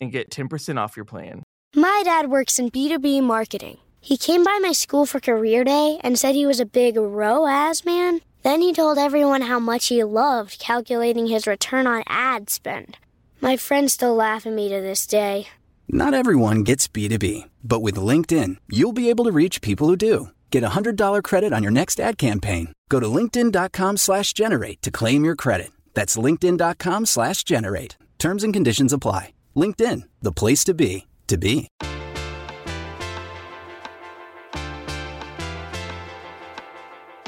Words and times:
and 0.00 0.12
get 0.12 0.30
10% 0.30 0.78
off 0.78 0.96
your 0.96 1.04
plan. 1.04 1.42
My 1.74 2.02
dad 2.04 2.30
works 2.30 2.58
in 2.58 2.70
B2B 2.70 3.22
marketing. 3.22 3.78
He 4.00 4.16
came 4.16 4.44
by 4.44 4.58
my 4.62 4.72
school 4.72 5.06
for 5.06 5.20
career 5.20 5.64
day 5.64 5.98
and 6.02 6.18
said 6.18 6.34
he 6.34 6.46
was 6.46 6.60
a 6.60 6.64
big 6.64 6.96
ROAS 6.96 7.84
man. 7.84 8.20
Then 8.42 8.60
he 8.60 8.72
told 8.72 8.98
everyone 8.98 9.42
how 9.42 9.58
much 9.58 9.88
he 9.88 10.02
loved 10.04 10.58
calculating 10.58 11.26
his 11.26 11.46
return 11.46 11.86
on 11.86 12.04
ad 12.06 12.48
spend. 12.48 12.96
My 13.40 13.56
friends 13.56 13.92
still 13.92 14.14
laugh 14.14 14.46
at 14.46 14.52
me 14.52 14.68
to 14.68 14.80
this 14.80 15.06
day. 15.06 15.48
Not 15.88 16.14
everyone 16.14 16.64
gets 16.64 16.88
B2B, 16.88 17.48
but 17.64 17.80
with 17.80 17.96
LinkedIn, 17.96 18.56
you'll 18.68 18.92
be 18.92 19.10
able 19.10 19.24
to 19.24 19.32
reach 19.32 19.60
people 19.60 19.88
who 19.88 19.96
do. 19.96 20.30
Get 20.50 20.64
a 20.64 20.70
$100 20.70 21.22
credit 21.22 21.52
on 21.52 21.62
your 21.62 21.72
next 21.72 22.00
ad 22.00 22.18
campaign. 22.18 22.72
Go 22.88 23.00
to 23.00 23.06
linkedin.com 23.06 23.96
slash 23.96 24.32
generate 24.32 24.80
to 24.82 24.90
claim 24.90 25.24
your 25.24 25.36
credit. 25.36 25.70
That's 25.94 26.16
linkedin.com 26.16 27.06
slash 27.06 27.44
generate. 27.44 27.96
Terms 28.18 28.44
and 28.44 28.52
conditions 28.52 28.92
apply. 28.92 29.32
LinkedIn, 29.58 30.04
the 30.22 30.32
place 30.32 30.62
to 30.64 30.72
be, 30.72 31.08
to 31.26 31.36
be. 31.36 31.66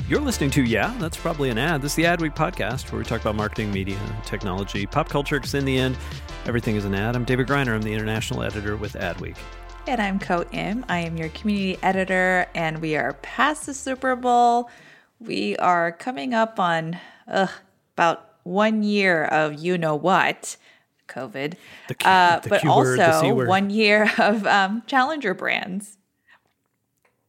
You're 0.08 0.20
listening 0.20 0.50
to 0.50 0.62
Yeah, 0.64 0.94
that's 0.98 1.16
probably 1.16 1.50
an 1.50 1.58
ad. 1.58 1.82
This 1.82 1.92
is 1.92 1.96
the 1.96 2.04
Adweek 2.04 2.34
podcast 2.34 2.90
where 2.90 2.98
we 2.98 3.04
talk 3.04 3.20
about 3.20 3.36
marketing, 3.36 3.72
media, 3.72 3.98
technology, 4.24 4.86
pop 4.86 5.08
culture, 5.08 5.38
because 5.38 5.54
in 5.54 5.64
the 5.64 5.78
end, 5.78 5.96
everything 6.46 6.76
is 6.76 6.84
an 6.84 6.94
ad. 6.94 7.14
I'm 7.14 7.24
David 7.24 7.46
Griner. 7.46 7.74
I'm 7.74 7.82
the 7.82 7.92
international 7.92 8.42
editor 8.42 8.76
with 8.76 8.94
Adweek. 8.94 9.36
And 9.86 10.00
I'm 10.00 10.18
Ko 10.18 10.44
Im. 10.52 10.84
I 10.88 10.98
am 10.98 11.16
your 11.16 11.28
community 11.30 11.78
editor, 11.82 12.46
and 12.54 12.80
we 12.80 12.96
are 12.96 13.12
past 13.22 13.66
the 13.66 13.74
Super 13.74 14.16
Bowl. 14.16 14.68
We 15.20 15.56
are 15.56 15.92
coming 15.92 16.34
up 16.34 16.58
on 16.58 16.98
ugh, 17.28 17.50
about 17.94 18.30
one 18.42 18.82
year 18.82 19.24
of 19.26 19.54
you 19.54 19.78
know 19.78 19.94
what. 19.94 20.56
COVID, 21.10 21.54
The, 21.88 22.08
uh, 22.08 22.38
the 22.40 22.48
but 22.48 22.66
also 22.66 23.34
one 23.46 23.68
year 23.70 24.10
of 24.18 24.46
um, 24.46 24.82
challenger 24.86 25.34
brands. 25.34 25.98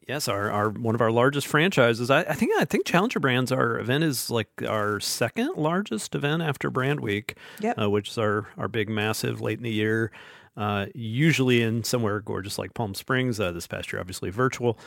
Yes, 0.08 0.28
our, 0.28 0.52
our 0.52 0.70
one 0.70 0.96
of 0.96 1.00
our 1.02 1.12
largest 1.12 1.48
franchises. 1.48 2.10
I, 2.10 2.22
I 2.22 2.34
think 2.34 2.52
I 2.60 2.66
think 2.66 2.86
Challenger 2.86 3.20
Brands. 3.20 3.52
Our 3.52 3.80
event 3.80 4.04
is 4.04 4.30
like 4.30 4.50
our 4.68 5.00
second 5.00 5.54
largest 5.58 6.16
event 6.16 6.42
after 6.42 6.70
Brand 6.70 7.00
Week, 7.00 7.38
Yep. 7.62 7.80
uh, 7.82 7.90
which 7.90 8.10
is 8.10 8.18
our 8.18 8.48
our 8.58 8.68
big 8.68 8.90
massive 8.90 9.40
late 9.42 9.58
in 9.60 9.64
the 9.64 9.72
year. 9.72 10.12
Uh, 10.58 10.88
usually 10.94 11.62
in 11.62 11.82
somewhere 11.84 12.20
gorgeous 12.20 12.58
like 12.60 12.74
Palm 12.74 12.94
Springs. 12.94 13.40
Uh, 13.40 13.54
this 13.54 13.68
past 13.68 13.94
year, 13.94 14.02
obviously 14.02 14.30
virtual, 14.32 14.78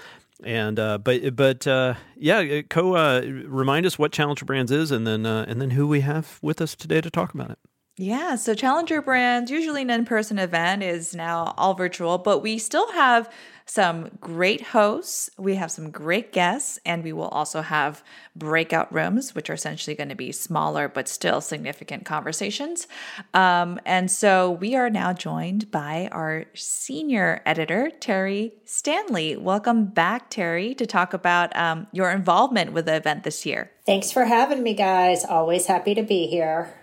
and 0.42 0.78
uh, 0.78 0.98
but 0.98 1.34
but 1.34 1.66
uh, 1.66 1.94
yeah, 2.16 2.60
Ko 2.62 2.94
uh, 2.94 3.22
remind 3.46 3.86
us 3.86 3.98
what 3.98 4.12
Challenger 4.12 4.44
Brands 4.44 4.70
is, 4.72 4.90
and 4.90 5.06
then 5.06 5.24
uh, 5.24 5.46
and 5.48 5.58
then 5.62 5.70
who 5.70 5.86
we 5.86 6.00
have 6.00 6.38
with 6.42 6.60
us 6.60 6.74
today 6.74 7.00
to 7.00 7.08
talk 7.10 7.32
about 7.32 7.50
it. 7.50 7.58
Yeah, 7.96 8.34
so 8.34 8.54
Challenger 8.54 9.00
Brands, 9.00 9.52
usually 9.52 9.82
an 9.82 9.90
in 9.90 10.04
person 10.04 10.40
event, 10.40 10.82
is 10.82 11.14
now 11.14 11.54
all 11.56 11.74
virtual, 11.74 12.18
but 12.18 12.40
we 12.40 12.58
still 12.58 12.90
have 12.90 13.30
some 13.66 14.10
great 14.20 14.60
hosts. 14.60 15.30
We 15.38 15.54
have 15.54 15.70
some 15.70 15.92
great 15.92 16.32
guests, 16.32 16.80
and 16.84 17.04
we 17.04 17.12
will 17.12 17.28
also 17.28 17.62
have 17.62 18.02
breakout 18.34 18.92
rooms, 18.92 19.36
which 19.36 19.48
are 19.48 19.54
essentially 19.54 19.94
going 19.94 20.08
to 20.08 20.16
be 20.16 20.32
smaller 20.32 20.88
but 20.88 21.06
still 21.06 21.40
significant 21.40 22.04
conversations. 22.04 22.88
Um, 23.32 23.78
and 23.86 24.10
so 24.10 24.50
we 24.50 24.74
are 24.74 24.90
now 24.90 25.12
joined 25.12 25.70
by 25.70 26.08
our 26.10 26.46
senior 26.54 27.42
editor, 27.46 27.90
Terry 28.00 28.54
Stanley. 28.64 29.36
Welcome 29.36 29.86
back, 29.86 30.30
Terry, 30.30 30.74
to 30.74 30.84
talk 30.84 31.14
about 31.14 31.54
um, 31.56 31.86
your 31.92 32.10
involvement 32.10 32.72
with 32.72 32.86
the 32.86 32.96
event 32.96 33.22
this 33.22 33.46
year. 33.46 33.70
Thanks 33.86 34.10
for 34.10 34.24
having 34.24 34.64
me, 34.64 34.74
guys. 34.74 35.24
Always 35.24 35.66
happy 35.66 35.94
to 35.94 36.02
be 36.02 36.26
here. 36.26 36.74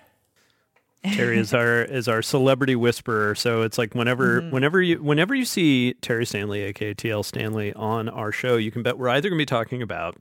Terry 1.04 1.40
is 1.40 1.54
our 1.54 1.82
is 1.84 2.08
our 2.08 2.22
celebrity 2.22 2.76
whisperer. 2.76 3.36
So 3.36 3.62
it's 3.62 3.78
like 3.78 3.96
whenever 3.96 4.42
whenever 4.50 4.82
you 4.82 5.02
whenever 5.02 5.34
you 5.36 5.46
see 5.46 5.94
Terry 6.02 6.26
Stanley, 6.26 6.62
aka 6.62 6.94
TL 6.94 7.26
Stanley, 7.26 7.74
on 7.74 8.10
our 8.10 8.32
show, 8.32 8.58
you 8.58 8.72
can 8.72 8.84
bet 8.84 8.98
we're 8.98 9.10
either 9.10 9.30
going 9.30 9.38
to 9.38 9.42
be 9.42 9.46
talking 9.46 9.82
about 9.82 10.18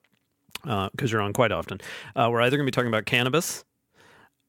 because 0.62 1.12
you're 1.12 1.20
on 1.20 1.32
quite 1.32 1.52
often. 1.52 1.80
Uh, 2.14 2.28
we're 2.30 2.40
either 2.40 2.56
going 2.56 2.66
to 2.66 2.70
be 2.70 2.74
talking 2.74 2.88
about 2.88 3.06
cannabis 3.06 3.64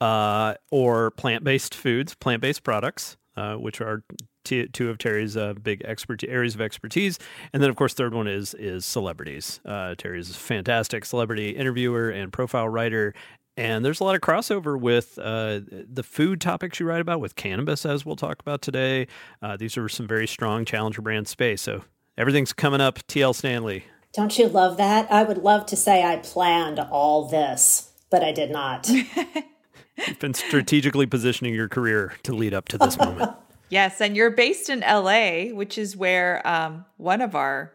uh, 0.01 0.55
or 0.71 1.11
plant 1.11 1.43
based 1.43 1.75
foods, 1.75 2.15
plant 2.15 2.41
based 2.41 2.63
products, 2.63 3.17
uh, 3.37 3.55
which 3.55 3.79
are 3.81 4.03
t- 4.43 4.67
two 4.67 4.89
of 4.89 4.97
Terry's 4.97 5.37
uh, 5.37 5.53
big 5.53 5.81
expert 5.85 6.23
areas 6.23 6.55
of 6.55 6.61
expertise. 6.61 7.19
And 7.53 7.61
then, 7.61 7.69
of 7.69 7.75
course, 7.75 7.93
third 7.93 8.13
one 8.13 8.27
is 8.27 8.53
is 8.55 8.85
celebrities. 8.85 9.61
Uh, 9.63 9.95
Terry 9.97 10.19
is 10.19 10.31
a 10.31 10.33
fantastic 10.33 11.05
celebrity 11.05 11.51
interviewer 11.51 12.09
and 12.09 12.33
profile 12.33 12.67
writer. 12.67 13.13
And 13.57 13.83
there's 13.83 13.99
a 13.99 14.03
lot 14.03 14.15
of 14.15 14.21
crossover 14.21 14.79
with 14.79 15.19
uh, 15.19 15.59
the 15.69 16.03
food 16.03 16.39
topics 16.39 16.79
you 16.79 16.85
write 16.85 17.01
about, 17.01 17.19
with 17.19 17.35
cannabis, 17.35 17.85
as 17.85 18.05
we'll 18.05 18.15
talk 18.15 18.39
about 18.39 18.61
today. 18.61 19.07
Uh, 19.41 19.57
these 19.57 19.77
are 19.77 19.89
some 19.89 20.07
very 20.07 20.27
strong 20.27 20.63
challenger 20.63 21.01
brand 21.01 21.27
space. 21.27 21.61
So 21.61 21.83
everything's 22.17 22.53
coming 22.53 22.81
up. 22.81 22.99
TL 23.07 23.35
Stanley. 23.35 23.85
Don't 24.13 24.37
you 24.37 24.47
love 24.47 24.77
that? 24.77 25.11
I 25.11 25.23
would 25.23 25.37
love 25.37 25.65
to 25.67 25.75
say 25.75 26.03
I 26.03 26.17
planned 26.17 26.79
all 26.79 27.27
this, 27.27 27.91
but 28.09 28.23
I 28.23 28.31
did 28.31 28.51
not. 28.51 28.89
You've 30.07 30.19
been 30.19 30.33
strategically 30.33 31.05
positioning 31.05 31.53
your 31.53 31.69
career 31.69 32.13
to 32.23 32.33
lead 32.33 32.53
up 32.53 32.67
to 32.69 32.77
this 32.77 32.97
moment. 32.97 33.31
Yes, 33.71 34.01
and 34.01 34.17
you're 34.17 34.31
based 34.31 34.69
in 34.69 34.81
LA, 34.81 35.55
which 35.55 35.77
is 35.77 35.95
where 35.95 36.45
um, 36.45 36.83
one 36.97 37.21
of 37.21 37.35
our 37.35 37.71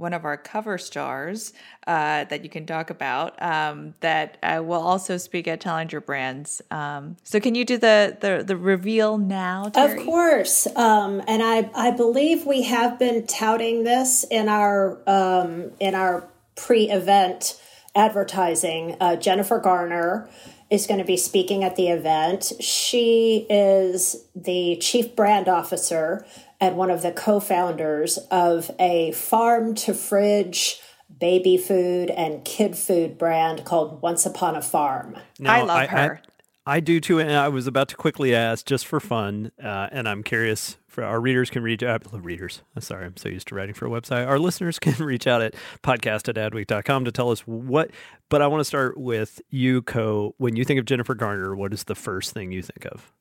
one 0.00 0.14
of 0.14 0.24
our 0.24 0.36
cover 0.36 0.78
stars 0.78 1.52
uh, 1.86 2.24
that 2.24 2.42
you 2.42 2.50
can 2.50 2.66
talk 2.66 2.90
about 2.90 3.40
um, 3.42 3.94
that 4.00 4.38
uh, 4.42 4.62
will 4.64 4.80
also 4.80 5.16
speak 5.16 5.46
at 5.46 5.60
Challenger 5.60 6.00
Brands. 6.00 6.62
Um, 6.70 7.16
so, 7.22 7.38
can 7.38 7.54
you 7.54 7.64
do 7.64 7.76
the 7.76 8.16
the, 8.20 8.42
the 8.42 8.56
reveal 8.56 9.18
now? 9.18 9.64
Terry? 9.68 10.00
Of 10.00 10.06
course. 10.06 10.66
Um, 10.74 11.22
and 11.28 11.42
I, 11.42 11.70
I 11.74 11.90
believe 11.90 12.46
we 12.46 12.62
have 12.62 12.98
been 12.98 13.26
touting 13.26 13.84
this 13.84 14.24
in 14.30 14.48
our 14.48 14.98
um, 15.06 15.72
in 15.78 15.94
our 15.94 16.28
pre-event 16.56 17.60
advertising. 17.94 18.96
Uh, 19.00 19.16
Jennifer 19.16 19.58
Garner 19.58 20.28
is 20.70 20.86
going 20.86 20.98
to 21.00 21.04
be 21.04 21.16
speaking 21.16 21.64
at 21.64 21.76
the 21.76 21.88
event. 21.88 22.52
She 22.60 23.46
is 23.50 24.24
the 24.34 24.76
chief 24.80 25.16
brand 25.16 25.48
officer 25.48 26.24
and 26.60 26.76
one 26.76 26.90
of 26.90 27.02
the 27.02 27.12
co-founders 27.12 28.18
of 28.30 28.70
a 28.78 29.12
farm 29.12 29.74
to 29.74 29.94
fridge 29.94 30.80
baby 31.18 31.56
food 31.56 32.10
and 32.10 32.44
kid 32.44 32.76
food 32.76 33.18
brand 33.18 33.64
called 33.64 34.00
Once 34.00 34.24
Upon 34.24 34.56
a 34.56 34.62
Farm. 34.62 35.16
I 35.44 35.62
love 35.62 35.88
her. 35.88 36.22
I, 36.66 36.78
do 36.80 37.00
too, 37.00 37.18
and 37.18 37.32
I 37.32 37.48
was 37.48 37.66
about 37.66 37.88
to 37.88 37.96
quickly 37.96 38.34
ask, 38.34 38.64
just 38.64 38.86
for 38.86 39.00
fun, 39.00 39.50
uh, 39.62 39.88
and 39.90 40.08
I'm 40.08 40.22
curious. 40.22 40.76
For 40.90 41.04
our 41.04 41.20
readers 41.20 41.50
can 41.50 41.62
reach 41.62 41.84
out. 41.84 42.04
Readers, 42.12 42.62
I'm 42.74 42.82
sorry, 42.82 43.06
I'm 43.06 43.16
so 43.16 43.28
used 43.28 43.46
to 43.48 43.54
writing 43.54 43.74
for 43.74 43.86
a 43.86 43.88
website. 43.88 44.26
Our 44.26 44.40
listeners 44.40 44.78
can 44.80 44.94
reach 45.04 45.28
out 45.28 45.40
at 45.40 45.54
podcast 45.84 46.28
at 46.28 46.34
adweek.com 46.34 47.04
to 47.04 47.12
tell 47.12 47.30
us 47.30 47.42
what. 47.42 47.92
But 48.28 48.42
I 48.42 48.48
want 48.48 48.60
to 48.60 48.64
start 48.64 48.98
with 48.98 49.40
you, 49.50 49.82
Ko. 49.82 50.34
When 50.38 50.56
you 50.56 50.64
think 50.64 50.80
of 50.80 50.86
Jennifer 50.86 51.14
Garner, 51.14 51.54
what 51.54 51.72
is 51.72 51.84
the 51.84 51.94
first 51.94 52.32
thing 52.32 52.50
you 52.50 52.60
think 52.60 52.86
of? 52.86 53.12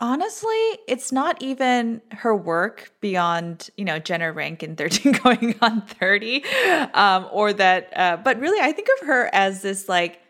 Honestly, 0.00 0.78
it's 0.88 1.12
not 1.12 1.40
even 1.42 2.00
her 2.10 2.34
work 2.34 2.90
beyond, 3.02 3.68
you 3.76 3.84
know, 3.84 3.98
Jenna 3.98 4.32
Rink 4.32 4.62
in 4.62 4.74
13 4.76 5.12
going 5.22 5.56
on 5.60 5.82
30. 5.82 6.42
Um, 6.94 7.28
or 7.30 7.52
that, 7.52 7.92
uh, 7.94 8.16
but 8.16 8.40
really, 8.40 8.60
I 8.60 8.72
think 8.72 8.88
of 8.98 9.08
her 9.08 9.28
as 9.34 9.60
this 9.60 9.90
like 9.90 10.20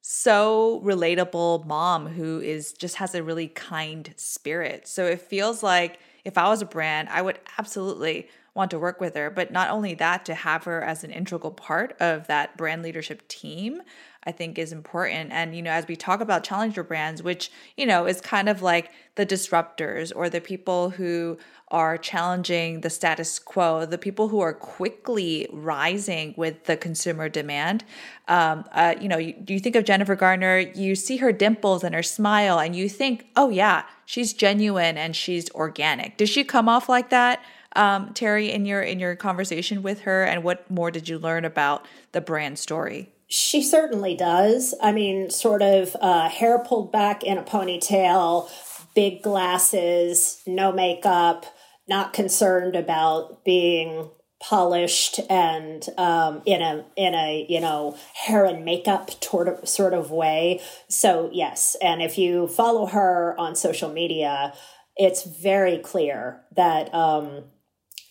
so 0.00 0.82
relatable 0.84 1.64
mom 1.64 2.08
who 2.08 2.40
is 2.40 2.72
just 2.72 2.96
has 2.96 3.14
a 3.14 3.22
really 3.22 3.46
kind 3.46 4.12
spirit. 4.16 4.88
So 4.88 5.06
it 5.06 5.20
feels 5.20 5.62
like 5.62 6.00
if 6.24 6.38
I 6.38 6.48
was 6.48 6.62
a 6.62 6.66
brand, 6.66 7.08
I 7.10 7.22
would 7.22 7.38
absolutely 7.58 8.28
want 8.54 8.70
to 8.70 8.78
work 8.78 9.00
with 9.00 9.14
her. 9.16 9.30
But 9.30 9.50
not 9.50 9.70
only 9.70 9.94
that, 9.94 10.24
to 10.26 10.34
have 10.34 10.64
her 10.64 10.82
as 10.82 11.04
an 11.04 11.10
integral 11.10 11.50
part 11.50 11.96
of 12.00 12.26
that 12.28 12.56
brand 12.56 12.82
leadership 12.82 13.26
team, 13.28 13.82
I 14.24 14.32
think 14.32 14.58
is 14.58 14.72
important. 14.72 15.32
And, 15.32 15.54
you 15.54 15.62
know, 15.62 15.70
as 15.70 15.86
we 15.86 15.96
talk 15.96 16.20
about 16.20 16.44
challenger 16.44 16.82
brands, 16.82 17.22
which, 17.22 17.50
you 17.76 17.84
know, 17.84 18.06
is 18.06 18.20
kind 18.20 18.48
of 18.48 18.62
like 18.62 18.90
the 19.16 19.26
disruptors 19.26 20.12
or 20.14 20.30
the 20.30 20.40
people 20.40 20.90
who 20.90 21.36
are 21.68 21.96
challenging 21.96 22.82
the 22.82 22.90
status 22.90 23.38
quo, 23.38 23.86
the 23.86 23.98
people 23.98 24.28
who 24.28 24.40
are 24.40 24.52
quickly 24.52 25.48
rising 25.50 26.34
with 26.36 26.64
the 26.64 26.76
consumer 26.76 27.28
demand. 27.28 27.84
Um, 28.28 28.64
uh, 28.72 28.94
you 29.00 29.08
know, 29.08 29.18
you, 29.18 29.34
you 29.48 29.58
think 29.58 29.74
of 29.74 29.84
Jennifer 29.84 30.14
Garner, 30.14 30.58
you 30.58 30.94
see 30.94 31.16
her 31.18 31.32
dimples 31.32 31.82
and 31.82 31.94
her 31.94 32.02
smile, 32.02 32.58
and 32.58 32.76
you 32.76 32.88
think, 32.88 33.26
oh, 33.34 33.48
yeah, 33.48 33.84
she's 34.04 34.32
genuine 34.32 34.96
and 34.96 35.16
she's 35.16 35.50
organic. 35.50 36.16
Does 36.16 36.28
she 36.28 36.44
come 36.44 36.68
off 36.68 36.88
like 36.88 37.10
that? 37.10 37.42
Um, 37.76 38.12
Terry, 38.14 38.52
in 38.52 38.66
your 38.66 38.82
in 38.82 39.00
your 39.00 39.16
conversation 39.16 39.82
with 39.82 40.02
her, 40.02 40.22
and 40.22 40.44
what 40.44 40.70
more 40.70 40.92
did 40.92 41.08
you 41.08 41.18
learn 41.18 41.44
about 41.44 41.86
the 42.12 42.20
brand 42.20 42.58
story? 42.58 43.10
She 43.26 43.62
certainly 43.62 44.14
does. 44.14 44.74
I 44.80 44.92
mean, 44.92 45.28
sort 45.30 45.60
of 45.60 45.96
uh, 46.00 46.28
hair 46.28 46.58
pulled 46.60 46.92
back 46.92 47.24
in 47.24 47.36
a 47.36 47.42
ponytail, 47.42 48.48
big 48.94 49.22
glasses, 49.22 50.42
no 50.46 50.72
makeup, 50.72 51.46
not 51.88 52.12
concerned 52.12 52.76
about 52.76 53.44
being 53.44 54.10
polished 54.40 55.20
and 55.30 55.88
um, 55.96 56.42
in 56.44 56.60
a 56.60 56.84
in 56.96 57.14
a 57.14 57.46
you 57.48 57.60
know 57.60 57.96
hair 58.14 58.44
and 58.44 58.64
makeup 58.64 59.10
sort 59.22 59.94
of 59.94 60.10
way. 60.10 60.60
So 60.88 61.30
yes, 61.32 61.76
and 61.80 62.02
if 62.02 62.18
you 62.18 62.46
follow 62.48 62.86
her 62.86 63.34
on 63.38 63.56
social 63.56 63.90
media, 63.90 64.54
it's 64.96 65.24
very 65.24 65.78
clear 65.78 66.42
that 66.56 66.92
um, 66.94 67.44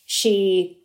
she 0.06 0.80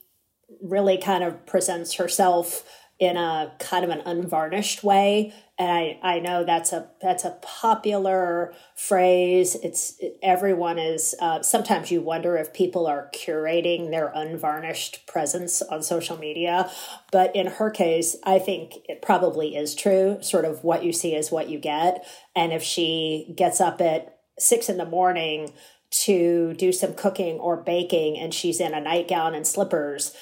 really 0.63 0.99
kind 0.99 1.25
of 1.25 1.47
presents 1.47 1.95
herself 1.95 2.65
in 2.99 3.17
a 3.17 3.53
kind 3.59 3.85
of 3.85 3.91
an 3.91 4.03
unvarnished 4.05 4.83
way 4.83 5.33
and 5.59 5.71
I, 5.71 5.99
I 6.03 6.21
know 6.21 6.45
that's 6.45 6.73
a 6.73 6.89
that's 7.03 7.25
a 7.25 7.37
popular 7.43 8.55
phrase. 8.77 9.57
It's 9.57 9.99
everyone 10.23 10.79
is 10.79 11.17
uh, 11.21 11.43
sometimes 11.43 11.91
you 11.91 12.01
wonder 12.01 12.37
if 12.37 12.53
people 12.53 12.87
are 12.87 13.11
curating 13.13 13.91
their 13.91 14.13
unvarnished 14.15 15.07
presence 15.07 15.61
on 15.63 15.83
social 15.83 16.17
media. 16.17 16.71
But 17.11 17.35
in 17.35 17.47
her 17.47 17.71
case 17.71 18.17
i 18.25 18.39
think 18.39 18.75
it 18.89 19.03
probably 19.03 19.57
is 19.57 19.75
true 19.75 20.19
sort 20.21 20.45
of 20.45 20.63
what 20.63 20.85
you 20.85 20.93
see 20.93 21.15
is 21.15 21.31
what 21.31 21.49
you 21.49 21.59
get. 21.59 22.07
And 22.37 22.53
if 22.53 22.63
she 22.63 23.33
gets 23.37 23.61
up 23.61 23.81
at 23.81 24.19
six 24.39 24.69
in 24.69 24.77
the 24.77 24.87
morning 24.87 25.53
to 25.91 26.55
do 26.55 26.71
some 26.71 26.95
cooking 26.95 27.39
or 27.39 27.57
baking 27.57 28.19
and 28.19 28.33
she's 28.33 28.61
in 28.61 28.75
a 28.75 28.81
nightgown 28.81 29.35
and 29.35 29.47
slippers 29.47 30.15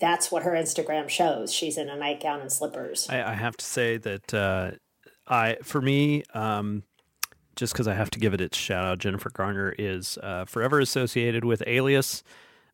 that's 0.00 0.32
what 0.32 0.42
her 0.42 0.52
Instagram 0.52 1.08
shows. 1.08 1.52
She's 1.52 1.76
in 1.76 1.88
a 1.88 1.96
nightgown 1.96 2.40
and 2.40 2.50
slippers. 2.50 3.06
I, 3.08 3.22
I 3.22 3.34
have 3.34 3.56
to 3.58 3.64
say 3.64 3.98
that 3.98 4.34
uh, 4.34 4.72
I, 5.28 5.58
for 5.62 5.80
me, 5.80 6.24
um, 6.34 6.84
just 7.54 7.74
because 7.74 7.86
I 7.86 7.94
have 7.94 8.10
to 8.10 8.18
give 8.18 8.32
it 8.32 8.40
its 8.40 8.56
shout 8.56 8.84
out, 8.84 8.98
Jennifer 8.98 9.30
Garner 9.30 9.74
is 9.78 10.18
uh, 10.22 10.46
forever 10.46 10.80
associated 10.80 11.44
with 11.44 11.62
Alias. 11.66 12.22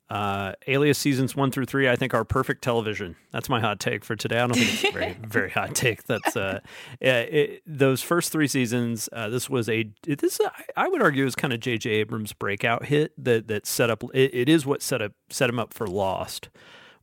Uh, 0.08 0.52
Alias 0.68 0.98
seasons 0.98 1.34
one 1.34 1.50
through 1.50 1.64
three, 1.64 1.88
I 1.88 1.96
think, 1.96 2.14
are 2.14 2.24
perfect 2.24 2.62
television. 2.62 3.16
That's 3.32 3.48
my 3.48 3.58
hot 3.58 3.80
take 3.80 4.04
for 4.04 4.14
today. 4.14 4.36
I 4.36 4.46
don't 4.46 4.54
think 4.54 4.72
it's 4.72 4.84
a 4.84 4.90
very, 4.92 5.16
very 5.26 5.50
hot 5.50 5.74
take. 5.74 6.04
That's 6.04 6.36
uh, 6.36 6.60
it, 7.00 7.60
those 7.66 8.02
first 8.02 8.30
three 8.30 8.46
seasons. 8.46 9.08
Uh, 9.12 9.28
this 9.28 9.50
was 9.50 9.68
a 9.68 9.90
this 10.06 10.40
I 10.76 10.86
would 10.86 11.02
argue 11.02 11.26
is 11.26 11.34
kind 11.34 11.52
of 11.52 11.58
J.J. 11.58 11.90
Abrams' 11.90 12.32
breakout 12.32 12.84
hit 12.84 13.12
that 13.18 13.48
that 13.48 13.66
set 13.66 13.90
up. 13.90 14.04
It, 14.14 14.32
it 14.32 14.48
is 14.48 14.64
what 14.64 14.80
set 14.80 15.02
up 15.02 15.10
set 15.28 15.50
him 15.50 15.58
up 15.58 15.74
for 15.74 15.88
Lost 15.88 16.50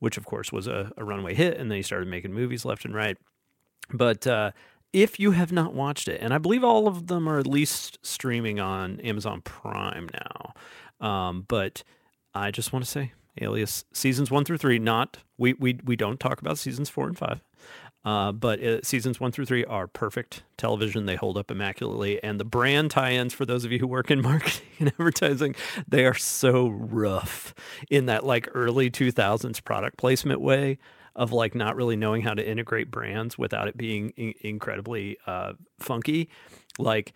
which 0.04 0.18
of 0.18 0.26
course 0.26 0.52
was 0.52 0.68
a, 0.68 0.92
a 0.98 1.06
runaway 1.06 1.34
hit, 1.34 1.56
and 1.58 1.72
then 1.72 1.78
he 1.78 1.82
started 1.82 2.10
making 2.10 2.34
movies 2.34 2.66
left 2.66 2.84
and 2.84 2.94
right. 2.94 3.18
But 3.94 4.28
uh, 4.28 4.52
if 4.92 5.18
you 5.18 5.32
have 5.32 5.54
not 5.54 5.74
watched 5.74 6.10
it, 6.10 6.20
and 6.22 6.34
I 6.34 6.40
believe 6.40 6.62
all 6.62 6.90
of 6.90 7.08
them 7.08 7.26
are 7.30 7.40
at 7.40 7.48
least 7.48 8.00
streaming 8.02 8.60
on 8.60 9.00
Amazon 9.00 9.40
Prime 9.40 10.10
now, 10.14 11.08
um, 11.08 11.46
but 11.48 11.84
I 12.34 12.52
just 12.52 12.74
want 12.74 12.84
to 12.84 12.92
say, 12.92 13.14
Alias 13.40 13.86
seasons 13.94 14.30
one 14.30 14.44
through 14.44 14.58
three. 14.58 14.78
Not 14.78 15.20
we 15.38 15.54
we 15.54 15.80
we 15.86 15.96
don't 15.96 16.20
talk 16.20 16.42
about 16.42 16.58
seasons 16.58 16.90
four 16.90 17.08
and 17.08 17.18
five. 17.18 17.42
Uh, 18.06 18.34
but 18.34 18.62
uh, 18.62 18.82
seasons 18.82 19.20
one 19.20 19.32
through 19.32 19.46
three 19.46 19.64
are 19.64 19.88
perfect 19.88 20.44
television. 20.58 21.06
They 21.06 21.16
hold 21.16 21.38
up 21.38 21.50
immaculately. 21.50 22.22
And 22.22 22.40
the 22.40 22.46
brand 22.46 22.92
tie 22.92 23.12
ins, 23.12 23.34
for 23.34 23.46
those 23.46 23.64
of 23.64 23.72
you 23.72 23.80
who 23.80 23.88
work 23.88 24.12
in 24.12 24.22
marketing 24.24 24.68
and 24.80 24.90
advertising, 24.90 25.56
they 25.88 26.06
are 26.06 26.14
so 26.14 26.68
rough 26.68 27.54
in 27.90 28.08
that 28.08 28.26
like 28.26 28.50
early 28.54 28.90
2000s 28.92 29.64
product 29.64 29.98
placement 29.98 30.42
way 30.42 30.78
of 31.16 31.32
like 31.32 31.56
not 31.56 31.76
really 31.76 31.96
knowing 31.96 32.24
how 32.24 32.34
to 32.34 32.46
integrate 32.48 32.90
brands 32.92 33.38
without 33.38 33.68
it 33.68 33.78
being 33.78 34.10
in- 34.18 34.34
incredibly 34.42 35.18
uh, 35.28 35.54
funky. 35.80 36.30
Like, 36.80 37.14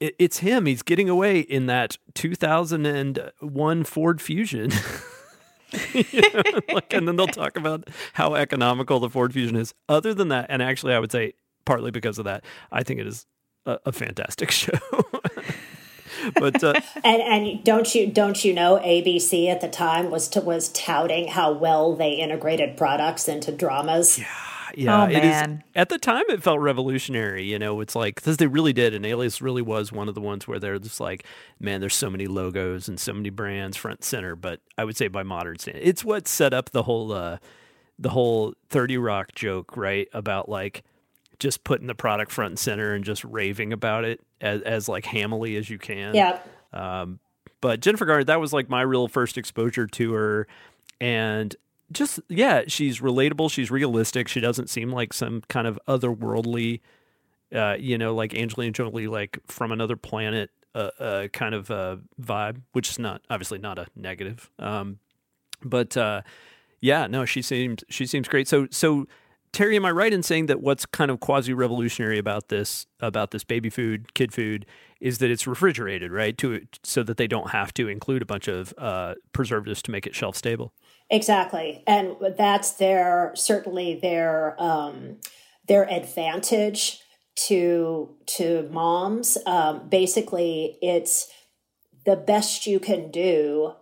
it's 0.00 0.38
him. 0.38 0.66
He's 0.66 0.82
getting 0.82 1.08
away 1.08 1.38
in 1.40 1.66
that 1.66 1.96
2001 2.14 3.84
Ford 3.84 4.20
Fusion. 4.20 4.72
know, 5.72 6.60
like, 6.74 6.92
and 6.92 7.06
then 7.06 7.16
they'll 7.16 7.26
talk 7.26 7.56
about 7.56 7.88
how 8.14 8.34
economical 8.34 9.00
the 9.00 9.08
Ford 9.08 9.32
Fusion 9.32 9.56
is. 9.56 9.74
Other 9.88 10.14
than 10.14 10.28
that, 10.28 10.46
and 10.48 10.62
actually, 10.62 10.94
I 10.94 10.98
would 10.98 11.12
say 11.12 11.34
partly 11.64 11.90
because 11.90 12.18
of 12.18 12.24
that, 12.24 12.44
I 12.70 12.82
think 12.82 13.00
it 13.00 13.06
is 13.06 13.26
a, 13.66 13.78
a 13.86 13.92
fantastic 13.92 14.50
show. 14.52 14.78
but 16.34 16.62
uh, 16.62 16.74
and 17.04 17.22
and 17.22 17.64
don't 17.64 17.94
you 17.94 18.06
don't 18.06 18.44
you 18.44 18.52
know 18.52 18.80
ABC 18.82 19.48
at 19.48 19.60
the 19.60 19.68
time 19.68 20.10
was 20.10 20.28
to, 20.28 20.40
was 20.40 20.68
touting 20.70 21.28
how 21.28 21.52
well 21.52 21.94
they 21.94 22.12
integrated 22.12 22.76
products 22.76 23.28
into 23.28 23.52
dramas. 23.52 24.18
Yeah 24.18 24.51
yeah. 24.76 25.04
Oh, 25.04 25.06
man. 25.06 25.64
at 25.74 25.88
the 25.88 25.98
time, 25.98 26.24
it 26.28 26.42
felt 26.42 26.60
revolutionary. 26.60 27.44
You 27.44 27.58
know, 27.58 27.80
it's 27.80 27.94
like 27.94 28.16
because 28.16 28.36
they 28.36 28.46
really 28.46 28.72
did, 28.72 28.94
and 28.94 29.04
Alias 29.06 29.40
really 29.40 29.62
was 29.62 29.92
one 29.92 30.08
of 30.08 30.14
the 30.14 30.20
ones 30.20 30.46
where 30.46 30.58
they're 30.58 30.78
just 30.78 31.00
like, 31.00 31.24
man, 31.60 31.80
there's 31.80 31.94
so 31.94 32.10
many 32.10 32.26
logos 32.26 32.88
and 32.88 32.98
so 32.98 33.12
many 33.12 33.30
brands 33.30 33.76
front 33.76 34.04
center. 34.04 34.36
But 34.36 34.60
I 34.76 34.84
would 34.84 34.96
say 34.96 35.08
by 35.08 35.22
modern 35.22 35.58
standards, 35.58 35.86
it's 35.86 36.04
what 36.04 36.28
set 36.28 36.52
up 36.54 36.70
the 36.70 36.84
whole 36.84 37.12
uh, 37.12 37.38
the 37.98 38.10
whole 38.10 38.54
Thirty 38.68 38.98
Rock 38.98 39.34
joke, 39.34 39.76
right? 39.76 40.08
About 40.12 40.48
like 40.48 40.82
just 41.38 41.64
putting 41.64 41.88
the 41.88 41.94
product 41.94 42.30
front 42.30 42.52
and 42.52 42.58
center 42.58 42.94
and 42.94 43.04
just 43.04 43.24
raving 43.24 43.72
about 43.72 44.04
it 44.04 44.20
as, 44.40 44.62
as 44.62 44.88
like 44.88 45.04
hamily 45.04 45.56
as 45.58 45.68
you 45.68 45.76
can. 45.78 46.14
Yeah. 46.14 46.38
Um, 46.72 47.18
but 47.60 47.80
Jennifer 47.80 48.04
Garner, 48.04 48.24
that 48.24 48.40
was 48.40 48.52
like 48.52 48.68
my 48.68 48.82
real 48.82 49.08
first 49.08 49.36
exposure 49.36 49.86
to 49.86 50.12
her. 50.12 50.46
And 51.00 51.54
just 51.92 52.20
yeah, 52.28 52.62
she's 52.66 53.00
relatable. 53.00 53.50
She's 53.50 53.70
realistic. 53.70 54.28
She 54.28 54.40
doesn't 54.40 54.70
seem 54.70 54.90
like 54.90 55.12
some 55.12 55.42
kind 55.48 55.66
of 55.66 55.78
otherworldly, 55.88 56.80
uh, 57.54 57.76
you 57.78 57.98
know, 57.98 58.14
like 58.14 58.34
Angelina 58.34 58.72
Jolie, 58.72 59.06
like 59.06 59.38
from 59.46 59.72
another 59.72 59.96
planet, 59.96 60.50
uh, 60.74 60.90
uh, 60.98 61.28
kind 61.28 61.54
of 61.54 61.70
uh, 61.70 61.96
vibe, 62.20 62.62
which 62.72 62.90
is 62.90 62.98
not 62.98 63.22
obviously 63.30 63.58
not 63.58 63.78
a 63.78 63.86
negative. 63.94 64.50
Um, 64.58 64.98
but 65.64 65.96
uh, 65.96 66.22
yeah, 66.80 67.06
no, 67.06 67.24
she 67.24 67.42
seems 67.42 67.84
she 67.88 68.06
seems 68.06 68.28
great. 68.28 68.48
So 68.48 68.66
so 68.70 69.06
Terry, 69.52 69.76
am 69.76 69.84
I 69.84 69.90
right 69.90 70.12
in 70.12 70.22
saying 70.22 70.46
that 70.46 70.62
what's 70.62 70.86
kind 70.86 71.10
of 71.10 71.20
quasi 71.20 71.52
revolutionary 71.52 72.18
about 72.18 72.48
this 72.48 72.86
about 73.00 73.32
this 73.32 73.44
baby 73.44 73.68
food, 73.68 74.14
kid 74.14 74.32
food, 74.32 74.64
is 74.98 75.18
that 75.18 75.30
it's 75.30 75.46
refrigerated, 75.46 76.10
right? 76.10 76.38
To 76.38 76.62
so 76.82 77.02
that 77.02 77.18
they 77.18 77.26
don't 77.26 77.50
have 77.50 77.74
to 77.74 77.86
include 77.86 78.22
a 78.22 78.26
bunch 78.26 78.48
of 78.48 78.72
uh, 78.78 79.14
preservatives 79.34 79.82
to 79.82 79.90
make 79.90 80.06
it 80.06 80.14
shelf 80.14 80.36
stable. 80.36 80.72
Exactly, 81.10 81.84
and 81.86 82.16
that's 82.38 82.72
their 82.72 83.32
certainly 83.34 83.94
their 83.94 84.56
um, 84.58 85.18
their 85.68 85.88
advantage 85.90 87.00
to 87.48 88.16
to 88.26 88.68
moms. 88.72 89.36
Um, 89.44 89.86
basically, 89.90 90.78
it's 90.80 91.28
the 92.06 92.16
best 92.16 92.66
you 92.66 92.80
can 92.80 93.10
do, 93.10 93.74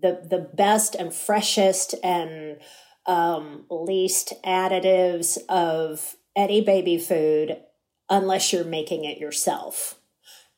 the 0.00 0.26
the 0.28 0.50
best 0.52 0.96
and 0.96 1.14
freshest 1.14 1.94
and 2.02 2.58
um, 3.06 3.64
least 3.70 4.32
additives 4.44 5.38
of 5.48 6.16
any 6.36 6.60
baby 6.60 6.98
food, 6.98 7.58
unless 8.08 8.52
you're 8.52 8.64
making 8.64 9.04
it 9.04 9.18
yourself. 9.18 9.98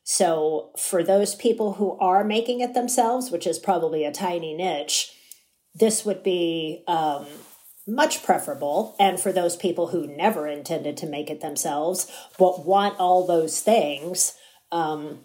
So, 0.03 0.71
for 0.77 1.03
those 1.03 1.33
people 1.33 1.73
who 1.73 1.97
are 1.97 2.23
making 2.23 2.59
it 2.59 2.75
themselves, 2.75 3.31
which 3.31 3.47
is 3.47 3.57
probably 3.57 4.05
a 4.05 4.11
tiny 4.11 4.53
niche, 4.53 5.11
this 5.73 6.05
would 6.05 6.21
be 6.21 6.83
um, 6.87 7.25
much 7.87 8.23
preferable. 8.23 8.95
And 8.99 9.19
for 9.19 9.31
those 9.31 9.55
people 9.55 9.87
who 9.87 10.07
never 10.07 10.47
intended 10.47 10.95
to 10.97 11.07
make 11.07 11.29
it 11.29 11.41
themselves, 11.41 12.09
but 12.37 12.65
want 12.65 12.99
all 12.99 13.25
those 13.25 13.61
things, 13.61 14.35
um, 14.71 15.19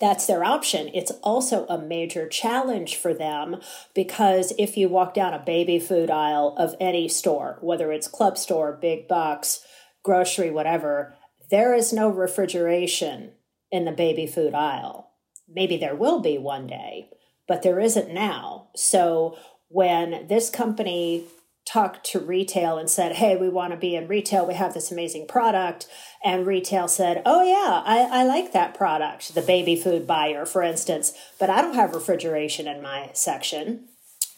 that's 0.00 0.26
their 0.26 0.44
option. 0.44 0.90
It's 0.92 1.12
also 1.22 1.66
a 1.66 1.78
major 1.78 2.28
challenge 2.28 2.96
for 2.96 3.14
them 3.14 3.60
because 3.94 4.52
if 4.58 4.76
you 4.76 4.88
walk 4.88 5.14
down 5.14 5.32
a 5.32 5.38
baby 5.38 5.78
food 5.78 6.10
aisle 6.10 6.54
of 6.58 6.74
any 6.80 7.08
store, 7.08 7.58
whether 7.60 7.92
it's 7.92 8.08
club 8.08 8.36
store, 8.36 8.78
big 8.80 9.06
box, 9.06 9.60
grocery, 10.02 10.50
whatever, 10.50 11.14
there 11.50 11.74
is 11.74 11.92
no 11.92 12.08
refrigeration 12.08 13.32
in 13.70 13.84
the 13.84 13.92
baby 13.92 14.26
food 14.26 14.54
aisle. 14.54 15.12
Maybe 15.48 15.76
there 15.76 15.94
will 15.94 16.20
be 16.20 16.38
one 16.38 16.66
day, 16.66 17.08
but 17.46 17.62
there 17.62 17.78
isn't 17.78 18.12
now. 18.12 18.70
So 18.74 19.36
when 19.68 20.26
this 20.28 20.50
company 20.50 21.24
talked 21.64 22.04
to 22.04 22.18
retail 22.18 22.78
and 22.78 22.90
said, 22.90 23.16
Hey, 23.16 23.36
we 23.36 23.48
want 23.48 23.72
to 23.72 23.78
be 23.78 23.96
in 23.96 24.06
retail. 24.06 24.46
We 24.46 24.54
have 24.54 24.74
this 24.74 24.92
amazing 24.92 25.26
product. 25.26 25.86
And 26.22 26.46
retail 26.46 26.88
said, 26.88 27.22
Oh, 27.24 27.42
yeah, 27.42 27.82
I, 27.84 28.20
I 28.20 28.24
like 28.24 28.52
that 28.52 28.74
product. 28.74 29.34
The 29.34 29.42
baby 29.42 29.76
food 29.76 30.06
buyer, 30.06 30.44
for 30.44 30.62
instance, 30.62 31.14
but 31.38 31.50
I 31.50 31.62
don't 31.62 31.74
have 31.74 31.94
refrigeration 31.94 32.68
in 32.68 32.82
my 32.82 33.10
section. 33.12 33.88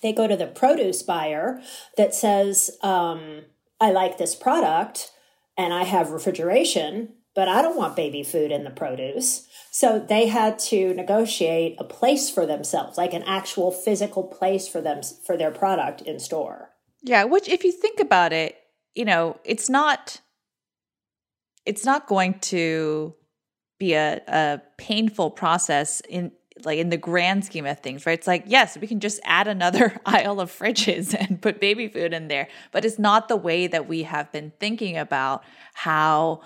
They 0.03 0.13
go 0.13 0.27
to 0.27 0.37
the 0.37 0.47
produce 0.47 1.03
buyer 1.03 1.61
that 1.97 2.15
says, 2.15 2.71
um, 2.83 3.43
I 3.81 3.91
like 3.91 4.19
this 4.19 4.35
product 4.35 5.11
and 5.57 5.73
I 5.73 5.85
have 5.85 6.11
refrigeration, 6.11 7.15
but 7.35 7.49
I 7.49 7.63
don't 7.63 7.77
want 7.77 7.97
baby 7.97 8.23
food 8.23 8.53
in 8.53 8.65
the 8.65 8.71
produce. 8.71 9.49
So 9.71 9.99
they 9.99 10.29
had 10.29 10.59
to 10.61 10.95
negotiate 10.95 11.77
a 11.79 11.85
place 11.85 12.31
for 12.31 12.47
themselves, 12.47 12.97
like 12.97 13.13
an 13.13 13.25
actual 13.25 13.71
physical 13.71 14.25
place 14.25 14.69
for 14.69 14.81
them 14.81 15.01
for 15.25 15.37
their 15.37 15.51
product 15.51 16.01
in 16.03 16.19
store. 16.19 16.71
Yeah, 17.07 17.23
which 17.25 17.49
if 17.49 17.63
you 17.63 17.71
think 17.71 18.01
about 18.01 18.33
it, 18.33 18.57
you 18.97 19.05
know, 19.05 19.39
it's 19.45 19.71
not 19.71 20.21
it's 21.65 21.85
not 21.85 22.07
going 22.09 22.39
to 22.41 23.15
be 23.79 23.95
a, 23.95 24.21
a 24.27 24.63
painful 24.77 25.31
process 25.31 26.01
in 26.09 26.33
like 26.65 26.79
in 26.79 26.89
the 26.89 26.97
grand 26.97 27.45
scheme 27.45 27.67
of 27.67 27.79
things, 27.81 28.07
right? 28.07 28.19
It's 28.19 28.27
like, 28.27 28.45
yes, 28.47 28.77
we 28.79 28.89
can 28.89 28.99
just 28.99 29.21
add 29.25 29.47
another 29.47 30.01
aisle 30.07 30.41
of 30.41 30.51
fridges 30.51 31.15
and 31.15 31.41
put 31.41 31.61
baby 31.61 31.87
food 31.87 32.13
in 32.13 32.27
there, 32.29 32.49
but 32.73 32.85
it's 32.85 32.99
not 32.99 33.29
the 33.29 33.37
way 33.37 33.69
that 33.69 33.87
we 33.87 34.03
have 34.03 34.33
been 34.33 34.53
thinking 34.59 34.97
about 34.97 35.45
how 35.75 36.41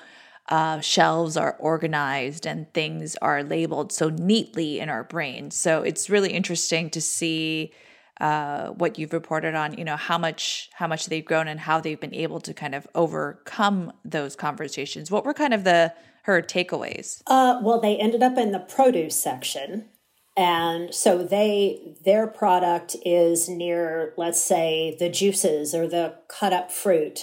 uh, 0.48 0.80
shelves 0.80 1.36
are 1.36 1.56
organized 1.60 2.44
and 2.46 2.72
things 2.74 3.16
are 3.22 3.42
labeled 3.44 3.92
so 3.92 4.10
neatly 4.10 4.80
in 4.80 4.90
our 4.90 5.04
brains. 5.04 5.54
So 5.54 5.82
it's 5.82 6.10
really 6.10 6.32
interesting 6.32 6.90
to 6.90 7.00
see 7.00 7.72
uh, 8.20 8.68
what 8.68 8.98
you've 8.98 9.12
reported 9.12 9.54
on, 9.54 9.76
you 9.78 9.84
know, 9.84 9.96
how 9.96 10.18
much 10.18 10.68
how 10.74 10.86
much 10.86 11.06
they've 11.06 11.24
grown 11.24 11.48
and 11.48 11.58
how 11.58 11.80
they've 11.80 12.00
been 12.00 12.14
able 12.14 12.40
to 12.40 12.52
kind 12.52 12.74
of 12.74 12.86
overcome 12.94 13.92
those 14.04 14.36
conversations. 14.36 15.10
What 15.10 15.24
were 15.24 15.34
kind 15.34 15.54
of 15.54 15.64
the 15.64 15.94
her 16.24 16.42
takeaways? 16.42 17.22
Uh, 17.26 17.60
well, 17.62 17.80
they 17.80 17.96
ended 17.96 18.22
up 18.22 18.36
in 18.36 18.52
the 18.52 18.58
produce 18.58 19.16
section, 19.16 19.88
and 20.36 20.94
so 20.94 21.22
they 21.22 21.96
their 22.04 22.26
product 22.26 22.94
is 23.06 23.48
near, 23.48 24.12
let's 24.18 24.40
say, 24.40 24.96
the 24.98 25.08
juices 25.08 25.74
or 25.74 25.88
the 25.88 26.16
cut 26.28 26.52
up 26.52 26.70
fruit. 26.70 27.20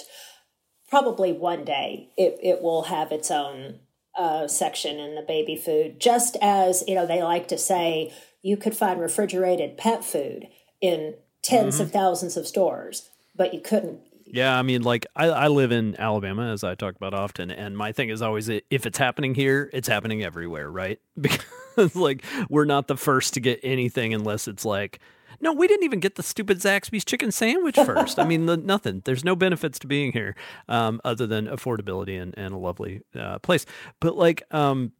Probably 0.88 1.32
one 1.32 1.64
day 1.64 2.08
it, 2.16 2.38
it 2.42 2.62
will 2.62 2.84
have 2.84 3.12
its 3.12 3.30
own 3.30 3.80
uh, 4.18 4.48
section 4.48 4.98
in 4.98 5.14
the 5.14 5.22
baby 5.22 5.54
food, 5.54 6.00
just 6.00 6.36
as 6.42 6.82
you 6.88 6.96
know 6.96 7.06
they 7.06 7.22
like 7.22 7.46
to 7.48 7.58
say 7.58 8.12
you 8.42 8.56
could 8.56 8.76
find 8.76 9.00
refrigerated 9.00 9.76
pet 9.76 10.04
food 10.04 10.48
in 10.80 11.14
10s 11.42 11.66
mm-hmm. 11.66 11.82
of 11.82 11.92
thousands 11.92 12.36
of 12.36 12.46
stores, 12.46 13.08
but 13.34 13.54
you 13.54 13.60
couldn't. 13.60 14.00
Yeah, 14.30 14.58
I 14.58 14.62
mean, 14.62 14.82
like 14.82 15.06
I, 15.16 15.26
I 15.26 15.48
live 15.48 15.72
in 15.72 15.98
Alabama, 15.98 16.52
as 16.52 16.62
I 16.62 16.74
talk 16.74 16.96
about 16.96 17.14
often, 17.14 17.50
and 17.50 17.76
my 17.76 17.92
thing 17.92 18.10
is 18.10 18.20
always 18.20 18.48
if 18.48 18.86
it's 18.86 18.98
happening 18.98 19.34
here, 19.34 19.70
it's 19.72 19.88
happening 19.88 20.22
everywhere, 20.22 20.70
right? 20.70 20.98
Because 21.78 21.94
like 21.94 22.24
we're 22.50 22.64
not 22.64 22.88
the 22.88 22.96
first 22.96 23.34
to 23.34 23.40
get 23.40 23.60
anything 23.62 24.12
unless 24.12 24.48
it's 24.48 24.64
like, 24.64 24.98
no, 25.40 25.52
we 25.52 25.68
didn't 25.68 25.84
even 25.84 26.00
get 26.00 26.16
the 26.16 26.22
stupid 26.22 26.58
Zaxby's 26.58 27.04
chicken 27.04 27.30
sandwich 27.30 27.76
first. 27.76 28.18
I 28.18 28.24
mean, 28.24 28.46
the, 28.46 28.56
nothing. 28.56 29.02
There's 29.04 29.24
no 29.24 29.36
benefits 29.36 29.78
to 29.80 29.86
being 29.86 30.12
here 30.12 30.34
um, 30.68 31.00
other 31.04 31.26
than 31.26 31.46
affordability 31.46 32.20
and, 32.20 32.34
and 32.36 32.52
a 32.52 32.56
lovely 32.58 33.02
uh, 33.16 33.38
place. 33.38 33.64
But 34.00 34.16
like, 34.16 34.42
um, 34.50 34.92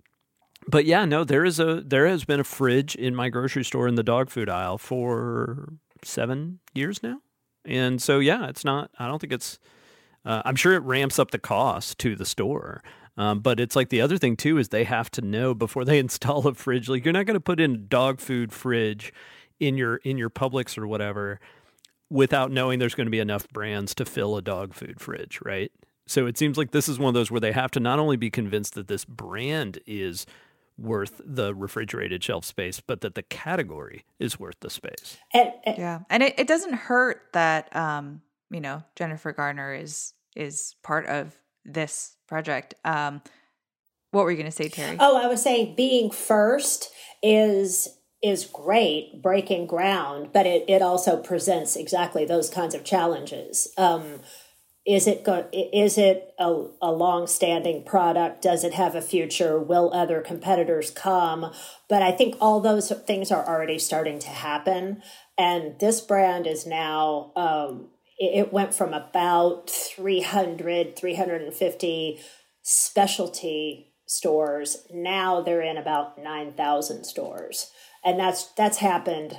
but 0.68 0.84
yeah, 0.84 1.04
no, 1.06 1.24
there 1.24 1.44
is 1.44 1.58
a 1.58 1.82
there 1.84 2.06
has 2.06 2.24
been 2.24 2.40
a 2.40 2.44
fridge 2.44 2.94
in 2.94 3.14
my 3.14 3.30
grocery 3.30 3.64
store 3.64 3.88
in 3.88 3.94
the 3.94 4.02
dog 4.02 4.30
food 4.30 4.48
aisle 4.48 4.78
for 4.78 5.72
seven 6.04 6.60
years 6.74 7.02
now, 7.02 7.20
and 7.64 8.02
so 8.02 8.18
yeah, 8.18 8.48
it's 8.48 8.64
not. 8.64 8.90
I 8.98 9.06
don't 9.06 9.18
think 9.18 9.32
it's. 9.32 9.58
Uh, 10.24 10.42
I'm 10.44 10.56
sure 10.56 10.74
it 10.74 10.82
ramps 10.82 11.18
up 11.18 11.30
the 11.30 11.38
cost 11.38 11.98
to 12.00 12.14
the 12.14 12.26
store. 12.26 12.82
Um, 13.16 13.40
but 13.40 13.58
it's 13.58 13.74
like 13.74 13.88
the 13.88 14.00
other 14.00 14.16
thing 14.16 14.36
too 14.36 14.58
is 14.58 14.68
they 14.68 14.84
have 14.84 15.10
to 15.12 15.22
know 15.22 15.52
before 15.52 15.84
they 15.84 15.98
install 15.98 16.46
a 16.46 16.54
fridge. 16.54 16.88
Like 16.88 17.04
you're 17.04 17.12
not 17.12 17.26
going 17.26 17.34
to 17.34 17.40
put 17.40 17.60
in 17.60 17.88
dog 17.88 18.20
food 18.20 18.52
fridge 18.52 19.12
in 19.58 19.76
your 19.76 19.96
in 19.96 20.18
your 20.18 20.30
Publix 20.30 20.78
or 20.78 20.86
whatever 20.86 21.40
without 22.10 22.50
knowing 22.50 22.78
there's 22.78 22.94
going 22.94 23.06
to 23.06 23.10
be 23.10 23.18
enough 23.18 23.48
brands 23.50 23.94
to 23.94 24.04
fill 24.04 24.36
a 24.36 24.42
dog 24.42 24.72
food 24.74 25.00
fridge, 25.00 25.40
right? 25.44 25.72
So 26.06 26.26
it 26.26 26.38
seems 26.38 26.56
like 26.56 26.70
this 26.70 26.88
is 26.88 26.98
one 26.98 27.08
of 27.08 27.14
those 27.14 27.30
where 27.30 27.40
they 27.40 27.52
have 27.52 27.70
to 27.72 27.80
not 27.80 27.98
only 27.98 28.16
be 28.16 28.30
convinced 28.30 28.74
that 28.74 28.88
this 28.88 29.04
brand 29.04 29.78
is 29.86 30.24
worth 30.78 31.20
the 31.24 31.54
refrigerated 31.54 32.22
shelf 32.22 32.44
space, 32.44 32.80
but 32.80 33.00
that 33.00 33.14
the 33.14 33.22
category 33.22 34.04
is 34.18 34.38
worth 34.38 34.60
the 34.60 34.70
space. 34.70 35.18
And, 35.34 35.52
and, 35.64 35.78
yeah, 35.78 35.98
and 36.08 36.22
it, 36.22 36.38
it 36.38 36.46
doesn't 36.46 36.74
hurt 36.74 37.22
that 37.32 37.74
um, 37.74 38.22
you 38.50 38.60
know 38.60 38.82
Jennifer 38.96 39.32
Garner 39.32 39.74
is 39.74 40.14
is 40.36 40.76
part 40.82 41.06
of 41.06 41.36
this 41.64 42.16
project. 42.28 42.74
Um, 42.84 43.20
what 44.10 44.24
were 44.24 44.30
you 44.30 44.36
going 44.36 44.50
to 44.50 44.56
say, 44.56 44.68
Terry? 44.68 44.96
Oh, 44.98 45.22
I 45.22 45.26
was 45.26 45.42
saying 45.42 45.74
being 45.76 46.10
first 46.10 46.90
is 47.22 47.88
is 48.22 48.46
great, 48.46 49.22
breaking 49.22 49.66
ground, 49.66 50.30
but 50.32 50.46
it 50.46 50.64
it 50.68 50.82
also 50.82 51.16
presents 51.16 51.76
exactly 51.76 52.24
those 52.24 52.48
kinds 52.48 52.74
of 52.74 52.84
challenges. 52.84 53.68
Um, 53.76 54.20
is 54.88 55.06
it 55.06 55.22
go, 55.22 55.46
is 55.52 55.98
it 55.98 56.32
a, 56.38 56.64
a 56.80 56.90
long-standing 56.90 57.84
product? 57.84 58.40
Does 58.40 58.64
it 58.64 58.72
have 58.72 58.94
a 58.94 59.02
future? 59.02 59.58
Will 59.58 59.92
other 59.92 60.22
competitors 60.22 60.90
come? 60.90 61.52
But 61.90 62.02
i 62.02 62.10
think 62.10 62.36
all 62.40 62.60
those 62.60 62.90
things 63.06 63.30
are 63.30 63.46
already 63.46 63.78
starting 63.78 64.18
to 64.20 64.28
happen. 64.28 65.02
And 65.36 65.78
this 65.78 66.00
brand 66.00 66.46
is 66.46 66.66
now 66.66 67.32
um, 67.36 67.90
it, 68.18 68.50
went 68.50 68.72
from 68.72 68.94
about 68.94 69.68
300 69.68 70.96
350 70.96 72.20
specialty 72.62 73.92
stores. 74.06 74.86
Now 74.90 75.42
they're 75.42 75.60
in 75.60 75.76
about 75.76 76.16
9000 76.16 77.04
stores. 77.04 77.70
And 78.02 78.18
that's 78.18 78.46
that's 78.54 78.78
happened 78.78 79.38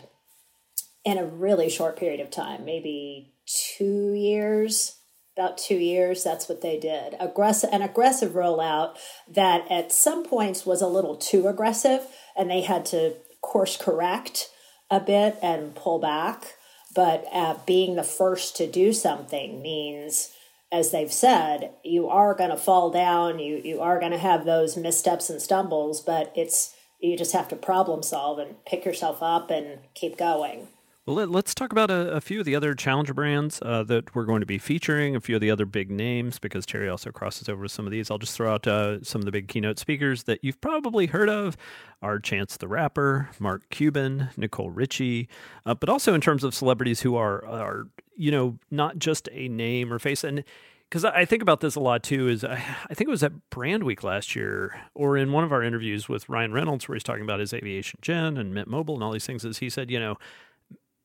in 1.03 1.17
a 1.17 1.25
really 1.25 1.71
short 1.71 1.97
period 1.97 2.19
of 2.19 2.29
time 2.29 2.65
maybe 2.65 3.33
two 3.47 4.13
years 4.13 4.98
about 5.39 5.57
two 5.57 5.75
years. 5.77 6.23
That's 6.23 6.49
what 6.49 6.61
they 6.61 6.77
did. 6.77 7.15
Aggressive, 7.19 7.69
an 7.71 7.81
aggressive 7.81 8.33
rollout 8.33 8.97
that 9.27 9.65
at 9.71 9.91
some 9.91 10.23
points 10.23 10.65
was 10.65 10.81
a 10.81 10.87
little 10.87 11.15
too 11.15 11.47
aggressive, 11.47 12.01
and 12.37 12.49
they 12.49 12.61
had 12.61 12.85
to 12.87 13.15
course 13.41 13.77
correct 13.77 14.49
a 14.91 14.99
bit 14.99 15.37
and 15.41 15.75
pull 15.75 15.99
back. 15.99 16.55
But 16.93 17.25
uh, 17.31 17.55
being 17.65 17.95
the 17.95 18.03
first 18.03 18.57
to 18.57 18.69
do 18.69 18.91
something 18.91 19.61
means, 19.61 20.33
as 20.71 20.91
they've 20.91 21.11
said, 21.11 21.71
you 21.83 22.09
are 22.09 22.33
going 22.33 22.49
to 22.49 22.57
fall 22.57 22.89
down. 22.91 23.39
You 23.39 23.61
you 23.63 23.79
are 23.79 23.99
going 23.99 24.11
to 24.11 24.17
have 24.17 24.43
those 24.43 24.75
missteps 24.75 25.29
and 25.29 25.41
stumbles, 25.41 26.01
but 26.01 26.33
it's 26.35 26.75
you 26.99 27.17
just 27.17 27.33
have 27.33 27.47
to 27.49 27.55
problem 27.55 28.03
solve 28.03 28.39
and 28.39 28.63
pick 28.65 28.83
yourself 28.85 29.23
up 29.23 29.51
and 29.51 29.79
keep 29.93 30.17
going. 30.17 30.67
Well, 31.09 31.25
let, 31.25 31.45
us 31.47 31.55
talk 31.55 31.71
about 31.71 31.89
a, 31.89 32.17
a, 32.17 32.21
few 32.21 32.39
of 32.39 32.45
the 32.45 32.55
other 32.55 32.75
challenger 32.75 33.15
brands 33.15 33.59
uh, 33.63 33.81
that 33.85 34.13
we're 34.13 34.25
going 34.25 34.41
to 34.41 34.45
be 34.45 34.59
featuring, 34.59 35.15
a 35.15 35.19
few 35.19 35.33
of 35.33 35.41
the 35.41 35.49
other 35.49 35.65
big 35.65 35.89
names, 35.89 36.37
because 36.37 36.67
Terry 36.67 36.87
also 36.87 37.09
crosses 37.09 37.49
over 37.49 37.63
with 37.63 37.71
some 37.71 37.87
of 37.87 37.91
these. 37.91 38.11
I'll 38.11 38.19
just 38.19 38.37
throw 38.37 38.53
out 38.53 38.67
uh, 38.67 39.03
some 39.03 39.19
of 39.19 39.25
the 39.25 39.31
big 39.31 39.47
keynote 39.47 39.79
speakers 39.79 40.25
that 40.25 40.43
you've 40.43 40.61
probably 40.61 41.07
heard 41.07 41.27
of 41.27 41.57
are 42.03 42.19
Chance 42.19 42.57
the 42.57 42.67
Rapper, 42.67 43.31
Mark 43.39 43.67
Cuban, 43.71 44.29
Nicole 44.37 44.69
Richie, 44.69 45.27
uh, 45.65 45.73
but 45.73 45.89
also 45.89 46.13
in 46.13 46.21
terms 46.21 46.43
of 46.43 46.53
celebrities 46.53 47.01
who 47.01 47.15
are, 47.15 47.43
are, 47.43 47.87
you 48.15 48.29
know, 48.29 48.59
not 48.69 48.99
just 48.99 49.27
a 49.31 49.47
name 49.47 49.91
or 49.91 49.97
face. 49.97 50.23
And 50.23 50.43
because 50.91 51.05
I 51.05 51.25
think 51.25 51.41
about 51.41 51.59
this 51.59 51.73
a 51.73 51.79
lot 51.79 52.03
too, 52.03 52.27
is 52.27 52.43
I, 52.43 52.63
I 52.87 52.93
think 52.93 53.07
it 53.07 53.11
was 53.11 53.23
at 53.23 53.49
Brand 53.49 53.83
Week 53.83 54.03
last 54.03 54.35
year, 54.35 54.79
or 54.93 55.17
in 55.17 55.31
one 55.31 55.43
of 55.43 55.51
our 55.51 55.63
interviews 55.63 56.07
with 56.07 56.29
Ryan 56.29 56.53
Reynolds, 56.53 56.87
where 56.87 56.95
he's 56.95 57.03
talking 57.03 57.23
about 57.23 57.39
his 57.39 57.51
aviation 57.51 57.97
gin 58.03 58.37
and 58.37 58.53
Mint 58.53 58.67
Mobile 58.67 58.93
and 58.93 59.03
all 59.03 59.11
these 59.11 59.25
things, 59.25 59.43
is 59.43 59.57
he 59.57 59.71
said, 59.71 59.89
you 59.89 59.99
know, 59.99 60.19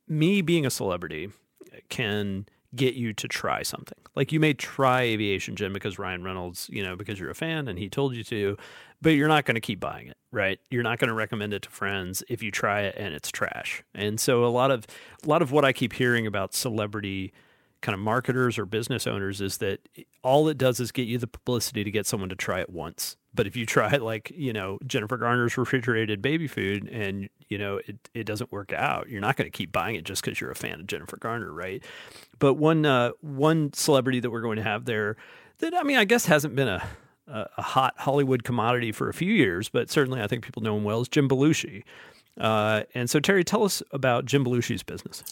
me 0.08 0.42
being 0.42 0.66
a 0.66 0.70
celebrity 0.70 1.30
can 1.88 2.46
get 2.75 2.94
you 2.94 3.12
to 3.12 3.28
try 3.28 3.62
something. 3.62 3.99
Like 4.16 4.32
you 4.32 4.40
may 4.40 4.52
try 4.52 5.02
aviation 5.02 5.56
gin 5.56 5.73
because 5.73 5.99
Ryan 5.99 6.23
Reynolds, 6.23 6.68
you 6.73 6.82
know, 6.82 6.96
because 6.96 7.18
you're 7.18 7.30
a 7.30 7.34
fan 7.34 7.68
and 7.68 7.78
he 7.78 7.88
told 7.88 8.14
you 8.14 8.25
to, 8.25 8.56
but 9.00 9.11
you're 9.11 9.28
not 9.28 9.44
going 9.44 9.54
to 9.54 9.61
keep 9.61 9.80
buying 9.80 10.08
it, 10.08 10.16
right? 10.32 10.58
You're 10.70 10.82
not 10.82 10.99
going 10.99 11.08
to 11.08 11.14
recommend 11.14 11.54
it 11.54 11.62
to 11.62 11.70
friends 11.70 12.23
if 12.28 12.42
you 12.42 12.50
try 12.50 12.82
it 12.82 12.94
and 12.99 13.14
it's 13.14 13.30
trash. 13.30 13.82
And 13.94 14.18
so 14.18 14.44
a 14.44 14.49
lot 14.49 14.70
of 14.70 14.87
a 15.25 15.28
lot 15.28 15.42
of 15.42 15.52
what 15.52 15.64
I 15.64 15.73
keep 15.73 15.92
hearing 15.92 16.26
about 16.26 16.54
celebrity 16.54 17.32
kind 17.80 17.94
of 17.94 18.00
marketers 18.00 18.58
or 18.58 18.64
business 18.64 19.06
owners 19.06 19.40
is 19.40 19.58
that 19.58 19.80
all 20.23 20.49
it 20.49 20.56
does 20.56 20.80
is 20.80 20.90
get 20.90 21.06
you 21.06 21.18
the 21.18 21.26
publicity 21.26 21.84
to 21.84 21.90
get 21.90 22.06
someone 22.06 22.30
to 22.30 22.37
try 22.37 22.61
it 22.61 22.70
once. 22.70 23.16
But 23.34 23.46
if 23.46 23.56
you 23.56 23.66
try 23.66 23.96
like, 23.96 24.32
you 24.34 24.52
know, 24.52 24.78
Jennifer 24.86 25.16
Garner's 25.16 25.58
refrigerated 25.58 26.22
baby 26.22 26.46
food 26.46 26.88
and, 26.88 27.28
you 27.48 27.58
know, 27.58 27.80
it, 27.86 28.08
it 28.14 28.24
doesn't 28.24 28.52
work 28.52 28.72
out, 28.72 29.08
you're 29.08 29.20
not 29.20 29.36
going 29.36 29.50
to 29.50 29.56
keep 29.56 29.72
buying 29.72 29.96
it 29.96 30.04
just 30.04 30.24
because 30.24 30.40
you're 30.40 30.50
a 30.50 30.56
fan 30.56 30.80
of 30.80 30.86
Jennifer 30.86 31.16
Garner, 31.16 31.52
right? 31.52 31.82
But 32.38 32.54
one 32.54 32.86
uh, 32.86 33.10
one 33.20 33.72
celebrity 33.72 34.20
that 34.20 34.30
we're 34.30 34.42
going 34.42 34.56
to 34.56 34.62
have 34.62 34.84
there 34.84 35.16
that 35.58 35.74
I 35.74 35.82
mean, 35.82 35.96
I 35.96 36.04
guess 36.04 36.26
hasn't 36.26 36.54
been 36.56 36.68
a 36.68 36.86
a 37.26 37.62
hot 37.62 37.94
Hollywood 37.98 38.44
commodity 38.44 38.92
for 38.92 39.08
a 39.08 39.14
few 39.14 39.32
years, 39.32 39.68
but 39.68 39.90
certainly 39.90 40.20
I 40.20 40.26
think 40.26 40.44
people 40.44 40.62
know 40.62 40.76
him 40.76 40.84
well 40.84 41.00
is 41.00 41.08
Jim 41.08 41.28
Belushi. 41.28 41.82
Uh, 42.38 42.82
and 42.94 43.08
so, 43.08 43.20
Terry, 43.20 43.44
tell 43.44 43.64
us 43.64 43.82
about 43.92 44.24
Jim 44.24 44.44
Belushi's 44.44 44.82
business. 44.82 45.22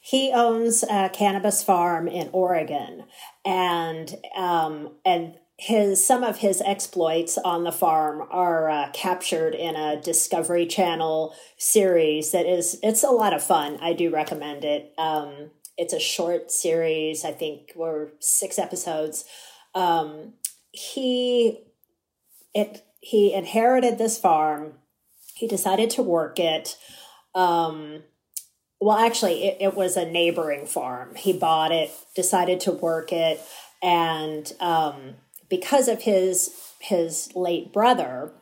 he 0.00 0.32
owns 0.32 0.82
a 0.84 1.10
cannabis 1.12 1.62
farm 1.62 2.08
in 2.08 2.30
Oregon, 2.32 3.04
and 3.44 4.14
um, 4.36 4.92
and 5.04 5.34
his 5.56 6.04
some 6.04 6.24
of 6.24 6.38
his 6.38 6.60
exploits 6.62 7.38
on 7.38 7.64
the 7.64 7.72
farm 7.72 8.26
are 8.30 8.68
uh, 8.68 8.90
captured 8.92 9.54
in 9.54 9.76
a 9.76 10.00
Discovery 10.00 10.66
Channel 10.66 11.34
series 11.56 12.32
that 12.32 12.46
is 12.46 12.78
it's 12.82 13.04
a 13.04 13.10
lot 13.10 13.32
of 13.32 13.42
fun. 13.42 13.78
I 13.80 13.92
do 13.92 14.10
recommend 14.10 14.64
it. 14.64 14.92
Um, 14.98 15.50
it's 15.76 15.92
a 15.92 16.00
short 16.00 16.50
series. 16.50 17.24
I 17.24 17.32
think 17.32 17.72
we're 17.76 18.08
six 18.18 18.58
episodes. 18.58 19.24
Um, 19.74 20.34
he 20.72 21.60
it 22.52 22.84
he 23.00 23.32
inherited 23.32 23.96
this 23.96 24.18
farm. 24.18 24.74
He 25.34 25.46
decided 25.46 25.90
to 25.90 26.02
work 26.02 26.40
it. 26.40 26.76
Um, 27.34 28.02
well, 28.80 28.98
actually, 28.98 29.44
it, 29.44 29.58
it 29.60 29.74
was 29.74 29.96
a 29.96 30.04
neighboring 30.04 30.66
farm. 30.66 31.14
He 31.14 31.32
bought 31.32 31.70
it, 31.70 31.90
decided 32.14 32.60
to 32.60 32.72
work 32.72 33.12
it, 33.12 33.40
and 33.82 34.52
um, 34.60 35.14
because 35.48 35.88
of 35.88 36.02
his 36.02 36.50
his 36.80 37.30
late 37.34 37.72
brother 37.72 38.32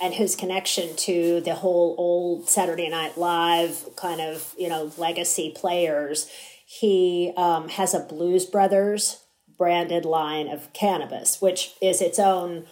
and 0.00 0.14
his 0.14 0.34
connection 0.34 0.96
to 0.96 1.40
the 1.40 1.54
whole 1.54 1.94
old 1.98 2.48
Saturday 2.48 2.88
Night 2.88 3.16
Live 3.16 3.88
kind 3.96 4.20
of 4.20 4.54
you 4.58 4.68
know 4.68 4.92
legacy 4.98 5.52
players, 5.54 6.28
he 6.66 7.32
um, 7.36 7.68
has 7.68 7.94
a 7.94 8.00
Blues 8.00 8.46
Brothers 8.46 9.20
branded 9.56 10.04
line 10.04 10.48
of 10.48 10.72
cannabis, 10.72 11.40
which 11.40 11.72
is 11.80 12.00
its 12.00 12.18
own 12.18 12.66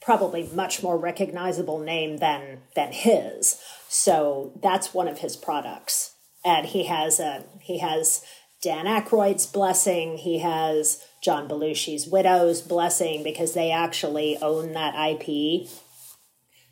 probably 0.00 0.48
much 0.52 0.82
more 0.82 0.98
recognizable 0.98 1.78
name 1.78 2.18
than 2.18 2.60
than 2.74 2.92
his. 2.92 3.60
So 3.88 4.58
that's 4.62 4.94
one 4.94 5.08
of 5.08 5.18
his 5.18 5.36
products, 5.36 6.14
and 6.44 6.66
he 6.66 6.84
has 6.84 7.20
a 7.20 7.44
he 7.60 7.78
has 7.78 8.22
Dan 8.62 8.86
Aykroyd's 8.86 9.46
blessing. 9.46 10.18
He 10.18 10.38
has 10.38 11.04
John 11.20 11.48
Belushi's 11.48 12.06
widow's 12.06 12.62
blessing 12.62 13.24
because 13.24 13.54
they 13.54 13.72
actually 13.72 14.38
own 14.38 14.72
that 14.72 14.94
IP. 14.94 15.68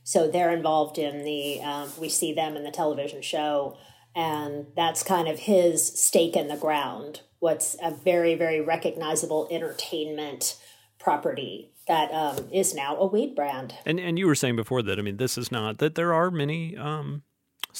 So 0.04 0.30
they're 0.30 0.52
involved 0.52 0.99
in 0.99 1.25
the. 1.25 1.61
Um, 1.61 1.90
we 1.99 2.09
see 2.09 2.32
them 2.32 2.56
in 2.56 2.62
the 2.62 2.70
television 2.70 3.23
show, 3.23 3.76
and 4.14 4.66
that's 4.76 5.02
kind 5.02 5.28
of 5.28 5.40
his 5.40 6.00
stake 6.00 6.37
in 6.37 6.49
the 6.49 6.56
ground. 6.56 7.23
What's 7.40 7.76
a 7.82 7.90
very 7.90 8.35
very 8.35 8.61
recognizable 8.61 9.49
entertainment 9.50 10.59
property 10.99 11.73
that 11.88 12.12
um, 12.12 12.49
is 12.52 12.73
now 12.73 12.97
a 12.97 13.06
weed 13.06 13.35
brand. 13.35 13.75
And 13.85 13.99
and 13.99 14.18
you 14.18 14.26
were 14.26 14.35
saying 14.37 14.56
before 14.56 14.82
that 14.82 14.99
I 14.99 15.02
mean 15.02 15.16
this 15.16 15.37
is 15.37 15.50
not 15.50 15.78
that 15.78 15.97
there 15.97 16.14
are 16.14 16.30
many 16.30 16.76
um, 16.76 17.23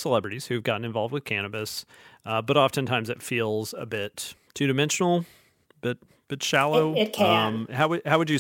celebrities 0.01 0.47
who've 0.47 0.63
gotten 0.63 0.85
involved 0.85 1.13
with 1.13 1.25
cannabis, 1.25 1.85
uh, 2.25 2.43
but 2.43 2.57
oftentimes 2.57 3.09
it 3.11 3.23
feels 3.23 3.75
a 3.79 3.87
bit 3.87 4.35
two 4.55 4.67
dimensional, 4.67 5.25
but 5.81 5.99
bit 6.29 6.43
shallow. 6.43 6.95
It, 6.95 6.99
it 6.99 7.13
can. 7.13 7.55
Um, 7.55 7.69
how 7.71 7.89
would 7.89 8.03
how 8.07 8.19
would 8.19 8.31
you 8.31 8.39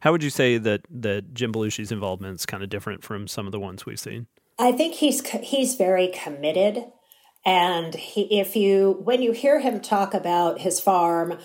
how 0.00 0.12
would 0.12 0.22
you 0.22 0.30
say 0.30 0.58
that 0.58 0.82
that 0.90 1.34
Jim 1.34 1.52
Belushi's 1.52 1.92
involvement 1.92 2.34
is 2.34 2.46
kind 2.46 2.62
of 2.62 2.68
different 2.68 3.02
from 3.02 3.28
some 3.28 3.46
of 3.46 3.52
the 3.52 3.60
ones 3.60 3.86
we've 3.86 4.00
seen? 4.00 4.26
I 4.58 4.72
think 4.72 4.94
he's 4.94 5.28
he's 5.30 5.76
very 5.76 6.08
committed, 6.08 6.84
and 7.44 7.94
he, 7.94 8.40
if 8.40 8.56
you 8.56 9.00
when 9.04 9.22
you 9.22 9.32
hear 9.32 9.60
him 9.60 9.80
talk 9.80 10.14
about 10.14 10.60
his 10.60 10.80
farm 10.80 11.38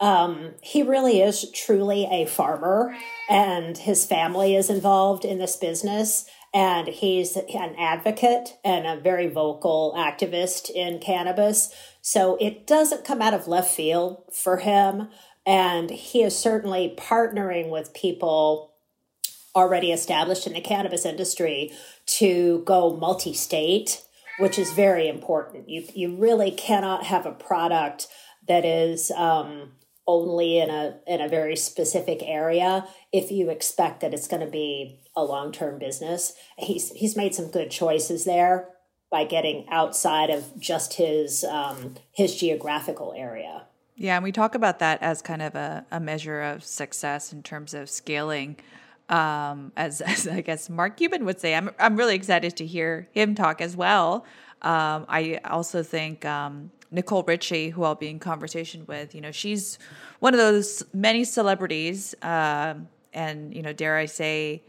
um, 0.00 0.54
he 0.62 0.82
really 0.82 1.20
is 1.20 1.50
truly 1.50 2.06
a 2.10 2.24
farmer, 2.26 2.96
and 3.28 3.76
his 3.76 4.06
family 4.06 4.54
is 4.54 4.70
involved 4.70 5.24
in 5.24 5.38
this 5.38 5.56
business. 5.56 6.24
And 6.54 6.88
he's 6.88 7.36
an 7.36 7.74
advocate 7.78 8.58
and 8.64 8.86
a 8.86 9.00
very 9.00 9.28
vocal 9.28 9.94
activist 9.96 10.70
in 10.70 10.98
cannabis. 10.98 11.72
So 12.00 12.36
it 12.40 12.66
doesn't 12.66 13.04
come 13.04 13.20
out 13.20 13.34
of 13.34 13.46
left 13.46 13.70
field 13.74 14.22
for 14.32 14.58
him. 14.58 15.08
And 15.44 15.90
he 15.90 16.22
is 16.22 16.38
certainly 16.38 16.94
partnering 16.96 17.70
with 17.70 17.94
people 17.94 18.74
already 19.54 19.92
established 19.92 20.46
in 20.46 20.52
the 20.52 20.60
cannabis 20.60 21.04
industry 21.04 21.72
to 22.06 22.62
go 22.64 22.96
multi 22.96 23.34
state, 23.34 24.02
which 24.38 24.58
is 24.58 24.72
very 24.72 25.08
important. 25.08 25.68
You, 25.68 25.84
you 25.94 26.16
really 26.16 26.50
cannot 26.50 27.04
have 27.04 27.26
a 27.26 27.32
product 27.32 28.08
that 28.46 28.64
is 28.64 29.10
um, 29.10 29.72
only 30.08 30.58
in 30.58 30.70
a 30.70 30.96
in 31.06 31.20
a 31.20 31.28
very 31.28 31.54
specific 31.54 32.20
area 32.22 32.88
if 33.12 33.30
you 33.30 33.50
expect 33.50 34.00
that 34.00 34.14
it's 34.14 34.26
going 34.26 34.40
to 34.40 34.50
be 34.50 34.98
a 35.14 35.22
long-term 35.22 35.78
business. 35.78 36.32
He's 36.56 36.90
he's 36.92 37.14
made 37.14 37.34
some 37.34 37.50
good 37.50 37.70
choices 37.70 38.24
there 38.24 38.70
by 39.10 39.24
getting 39.24 39.66
outside 39.70 40.30
of 40.30 40.58
just 40.58 40.94
his 40.94 41.44
um, 41.44 41.94
his 42.10 42.34
geographical 42.34 43.14
area. 43.16 43.66
Yeah 43.96 44.16
and 44.16 44.24
we 44.24 44.32
talk 44.32 44.54
about 44.54 44.78
that 44.78 45.02
as 45.02 45.20
kind 45.20 45.42
of 45.42 45.54
a, 45.54 45.84
a 45.90 46.00
measure 46.00 46.40
of 46.40 46.64
success 46.64 47.32
in 47.32 47.42
terms 47.42 47.74
of 47.74 47.88
scaling. 47.90 48.56
Um, 49.10 49.72
as, 49.74 50.00
as 50.12 50.28
i 50.28 50.42
guess 50.42 50.68
mark 50.68 50.98
cuban 50.98 51.24
would 51.24 51.40
say 51.40 51.54
i'm, 51.54 51.70
I'm 51.78 51.96
really 51.96 52.14
excited 52.14 52.58
to 52.58 52.66
hear 52.66 53.08
him 53.12 53.34
talk 53.34 53.60
as 53.60 53.76
well. 53.76 54.24
Um, 54.62 55.04
i 55.08 55.38
also 55.44 55.82
think 55.82 56.24
um, 56.24 56.70
Nicole 56.90 57.22
Richie, 57.22 57.70
who 57.70 57.84
I'll 57.84 57.94
be 57.94 58.08
in 58.08 58.18
conversation 58.18 58.84
with, 58.86 59.14
you 59.14 59.20
know, 59.20 59.30
she's 59.30 59.78
one 60.20 60.34
of 60.34 60.38
those 60.38 60.84
many 60.92 61.24
celebrities, 61.24 62.14
uh, 62.22 62.74
and 63.12 63.54
you 63.54 63.62
know, 63.62 63.72
dare 63.72 63.96
I 63.96 64.06
say, 64.06 64.62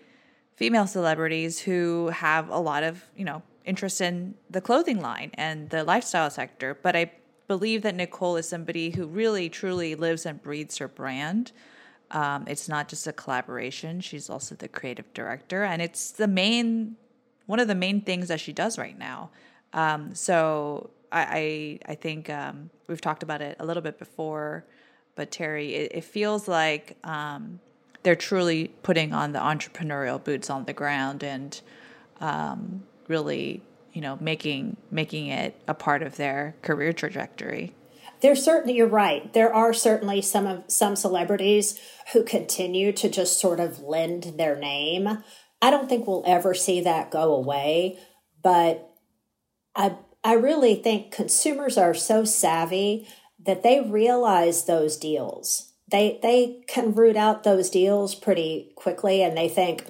female 0.56 0.88
celebrities 0.88 1.60
who 1.60 2.10
have 2.10 2.50
a 2.50 2.60
lot 2.60 2.84
of 2.84 3.04
you 3.16 3.24
know 3.24 3.42
interest 3.64 4.02
in 4.02 4.36
the 4.50 4.60
clothing 4.60 5.00
line 5.00 5.32
and 5.36 5.70
the 5.70 5.84
lifestyle 5.84 6.30
sector. 6.30 6.78
But 6.82 6.96
I 6.96 7.12
believe 7.48 7.82
that 7.84 7.96
Nicole 7.96 8.36
is 8.36 8.48
somebody 8.48 8.92
who 8.92 9.08
really 9.08 9.50
truly 9.50 9.96
lives 9.96 10.26
and 10.26 10.42
breathes 10.42 10.78
her 10.78 10.88
brand. 10.88 11.52
Um, 12.12 12.46
it's 12.48 12.68
not 12.68 12.90
just 12.90 13.08
a 13.08 13.14
collaboration; 13.14 14.02
she's 14.02 14.30
also 14.30 14.56
the 14.56 14.68
creative 14.68 15.14
director, 15.14 15.64
and 15.64 15.82
it's 15.82 16.12
the 16.12 16.28
main 16.28 16.98
one 17.46 17.60
of 17.60 17.68
the 17.68 17.76
main 17.76 18.02
things 18.02 18.28
that 18.28 18.40
she 18.40 18.54
does 18.54 18.78
right 18.78 18.98
now. 18.98 19.32
Um, 19.74 20.14
so 20.14 20.90
I 21.12 21.80
I, 21.88 21.92
I 21.92 21.96
think 21.96 22.30
um, 22.30 22.70
we've 22.88 23.02
talked 23.02 23.24
about 23.24 23.42
it 23.42 23.58
a 23.60 23.66
little 23.66 23.84
bit 23.84 24.00
before, 24.00 24.66
but 25.16 25.32
Terry, 25.32 25.76
it, 25.76 25.92
it 25.96 26.04
feels 26.04 26.48
like 26.48 26.98
um, 27.04 27.60
they're 28.04 28.16
truly 28.16 28.70
putting 28.84 29.14
on 29.14 29.32
the 29.32 29.40
entrepreneurial 29.40 30.24
boots 30.24 30.50
on 30.50 30.66
the 30.66 30.74
ground 30.74 31.24
and 31.24 31.60
um, 32.20 32.84
really, 33.08 33.62
you 33.94 34.02
know, 34.02 34.18
making 34.22 34.78
making 34.92 35.28
it 35.28 35.60
a 35.68 35.74
part 35.74 36.04
of 36.04 36.18
their 36.18 36.56
career 36.62 36.94
trajectory. 36.94 37.74
There's 38.22 38.44
certainly 38.44 38.76
you're 38.76 38.88
right. 38.88 39.32
There 39.34 39.54
are 39.54 39.74
certainly 39.74 40.22
some 40.22 40.46
of 40.46 40.64
some 40.68 40.96
celebrities 40.96 41.80
who 42.14 42.24
continue 42.24 42.92
to 42.94 43.10
just 43.10 43.40
sort 43.40 43.60
of 43.60 43.80
lend 43.80 44.34
their 44.38 44.58
name. 44.58 45.24
I 45.62 45.72
don't 45.72 45.90
think 45.90 46.08
we'll 46.08 46.24
ever 46.26 46.54
see 46.54 46.82
that 46.82 47.12
go 47.12 47.34
away, 47.34 47.98
but 48.42 48.90
I 49.76 49.96
I 50.24 50.34
really 50.34 50.76
think 50.76 51.12
consumers 51.12 51.78
are 51.78 51.94
so 51.94 52.26
savvy 52.26 53.08
that 53.46 53.64
they 53.64 53.82
realize 53.82 54.66
those 54.66 54.98
deals. 54.98 55.72
They 55.90 56.20
they 56.22 56.62
can 56.68 56.94
root 56.94 57.16
out 57.16 57.44
those 57.44 57.70
deals 57.70 58.16
pretty 58.16 58.74
quickly, 58.76 59.24
and 59.24 59.36
they 59.36 59.50
think, 59.50 59.86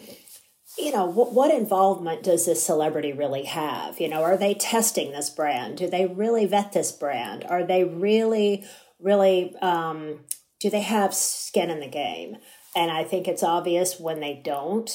you 0.78 0.92
know, 0.92 1.06
what, 1.06 1.34
what 1.34 1.54
involvement 1.54 2.24
does 2.24 2.46
this 2.46 2.64
celebrity 2.64 3.12
really 3.12 3.44
have? 3.44 4.00
You 4.00 4.08
know, 4.08 4.24
are 4.24 4.38
they 4.38 4.54
testing 4.54 5.12
this 5.12 5.30
brand? 5.30 5.78
Do 5.78 5.90
they 5.90 6.06
really 6.06 6.46
vet 6.46 6.72
this 6.72 6.92
brand? 6.92 7.44
Are 7.50 7.66
they 7.66 7.84
really, 7.84 8.66
really? 9.00 9.56
Um, 9.58 10.22
do 10.60 10.70
they 10.70 10.82
have 10.82 11.14
skin 11.14 11.70
in 11.70 11.80
the 11.80 11.88
game? 11.88 12.38
And 12.76 12.92
I 12.92 13.04
think 13.04 13.28
it's 13.28 13.44
obvious 13.44 14.00
when 14.00 14.20
they 14.20 14.40
don't. 14.44 14.90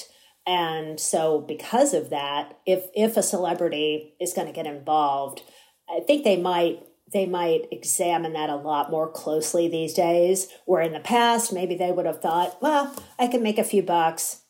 And 0.46 1.00
so 1.00 1.40
because 1.40 1.94
of 1.94 2.10
that, 2.10 2.58
if 2.66 2.86
if 2.94 3.16
a 3.16 3.22
celebrity 3.22 4.14
is 4.20 4.34
going 4.34 4.46
to 4.46 4.52
get 4.52 4.66
involved, 4.66 5.42
I 5.88 6.00
think 6.00 6.24
they 6.24 6.36
might 6.36 6.80
they 7.12 7.26
might 7.26 7.68
examine 7.70 8.32
that 8.34 8.50
a 8.50 8.56
lot 8.56 8.90
more 8.90 9.10
closely 9.10 9.68
these 9.68 9.94
days. 9.94 10.48
Where 10.66 10.82
in 10.82 10.92
the 10.92 11.00
past, 11.00 11.52
maybe 11.52 11.76
they 11.76 11.92
would 11.92 12.06
have 12.06 12.20
thought, 12.20 12.60
well, 12.60 12.94
I 13.18 13.26
can 13.26 13.42
make 13.42 13.58
a 13.58 13.64
few 13.64 13.82
bucks. 13.82 14.42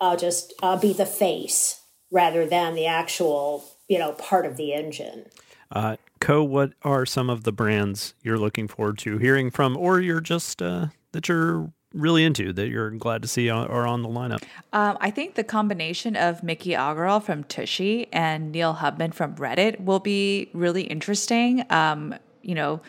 I'll 0.00 0.16
just 0.16 0.52
I'll 0.62 0.78
be 0.78 0.92
the 0.92 1.06
face 1.06 1.82
rather 2.10 2.46
than 2.46 2.74
the 2.74 2.86
actual, 2.86 3.64
you 3.88 3.98
know, 3.98 4.12
part 4.12 4.46
of 4.46 4.56
the 4.56 4.74
engine. 4.74 5.26
Uh, 5.70 5.96
Ko, 6.20 6.42
what 6.42 6.72
are 6.82 7.06
some 7.06 7.30
of 7.30 7.44
the 7.44 7.52
brands 7.52 8.14
you're 8.22 8.38
looking 8.38 8.68
forward 8.68 8.98
to 8.98 9.18
hearing 9.18 9.50
from, 9.50 9.76
or 9.76 10.00
you're 10.00 10.20
just 10.20 10.60
uh, 10.60 10.86
that 11.12 11.28
you're 11.28 11.72
really 11.94 12.24
into 12.24 12.52
that 12.52 12.68
you're 12.68 12.90
glad 12.90 13.22
to 13.22 13.28
see 13.28 13.48
are 13.48 13.86
on 13.86 14.02
the 14.02 14.08
lineup? 14.08 14.42
Um, 14.72 14.98
I 15.00 15.10
think 15.10 15.34
the 15.34 15.44
combination 15.44 16.16
of 16.16 16.42
Miki 16.42 16.70
Agrawal 16.70 17.22
from 17.22 17.44
Tushy 17.44 18.08
and 18.12 18.52
Neil 18.52 18.74
Hubman 18.74 19.12
from 19.12 19.34
Reddit 19.36 19.80
will 19.80 20.00
be 20.00 20.50
really 20.52 20.82
interesting. 20.82 21.64
Um, 21.70 22.14
you 22.42 22.54
know, 22.54 22.80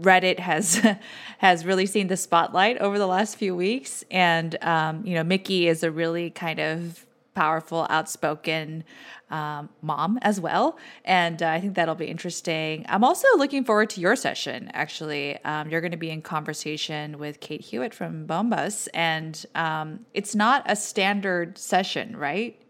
Reddit 0.00 0.38
has 0.38 0.80
has 1.38 1.64
really 1.64 1.86
seen 1.86 2.08
the 2.08 2.16
spotlight 2.16 2.78
over 2.78 2.98
the 2.98 3.06
last 3.06 3.36
few 3.36 3.54
weeks, 3.54 4.04
and 4.10 4.56
um, 4.62 5.04
you 5.04 5.14
know, 5.14 5.24
Miki 5.24 5.68
is 5.68 5.82
a 5.82 5.90
really 5.90 6.30
kind 6.30 6.60
of 6.60 7.06
powerful, 7.34 7.86
outspoken 7.90 8.84
um, 9.30 9.68
mom 9.82 10.18
as 10.22 10.40
well. 10.40 10.78
And 11.04 11.42
uh, 11.42 11.48
I 11.48 11.60
think 11.60 11.74
that'll 11.74 11.94
be 11.94 12.06
interesting. 12.06 12.84
I'm 12.88 13.04
also 13.04 13.26
looking 13.36 13.64
forward 13.64 13.90
to 13.90 14.00
your 14.00 14.16
session, 14.16 14.70
actually. 14.72 15.42
Um, 15.44 15.68
you're 15.68 15.80
going 15.80 15.90
to 15.90 15.96
be 15.96 16.10
in 16.10 16.22
conversation 16.22 17.18
with 17.18 17.40
Kate 17.40 17.60
Hewitt 17.60 17.94
from 17.94 18.26
Bombas. 18.26 18.88
And 18.94 19.44
um, 19.54 20.06
it's 20.14 20.34
not 20.34 20.64
a 20.66 20.76
standard 20.76 21.58
session, 21.58 22.16
right? 22.16 22.60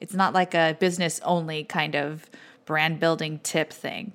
It's 0.00 0.14
not 0.14 0.34
like 0.34 0.54
a 0.54 0.76
business 0.78 1.20
only 1.24 1.64
kind 1.64 1.94
of 1.94 2.28
brand 2.64 3.00
building 3.00 3.40
tip 3.42 3.72
thing. 3.72 4.14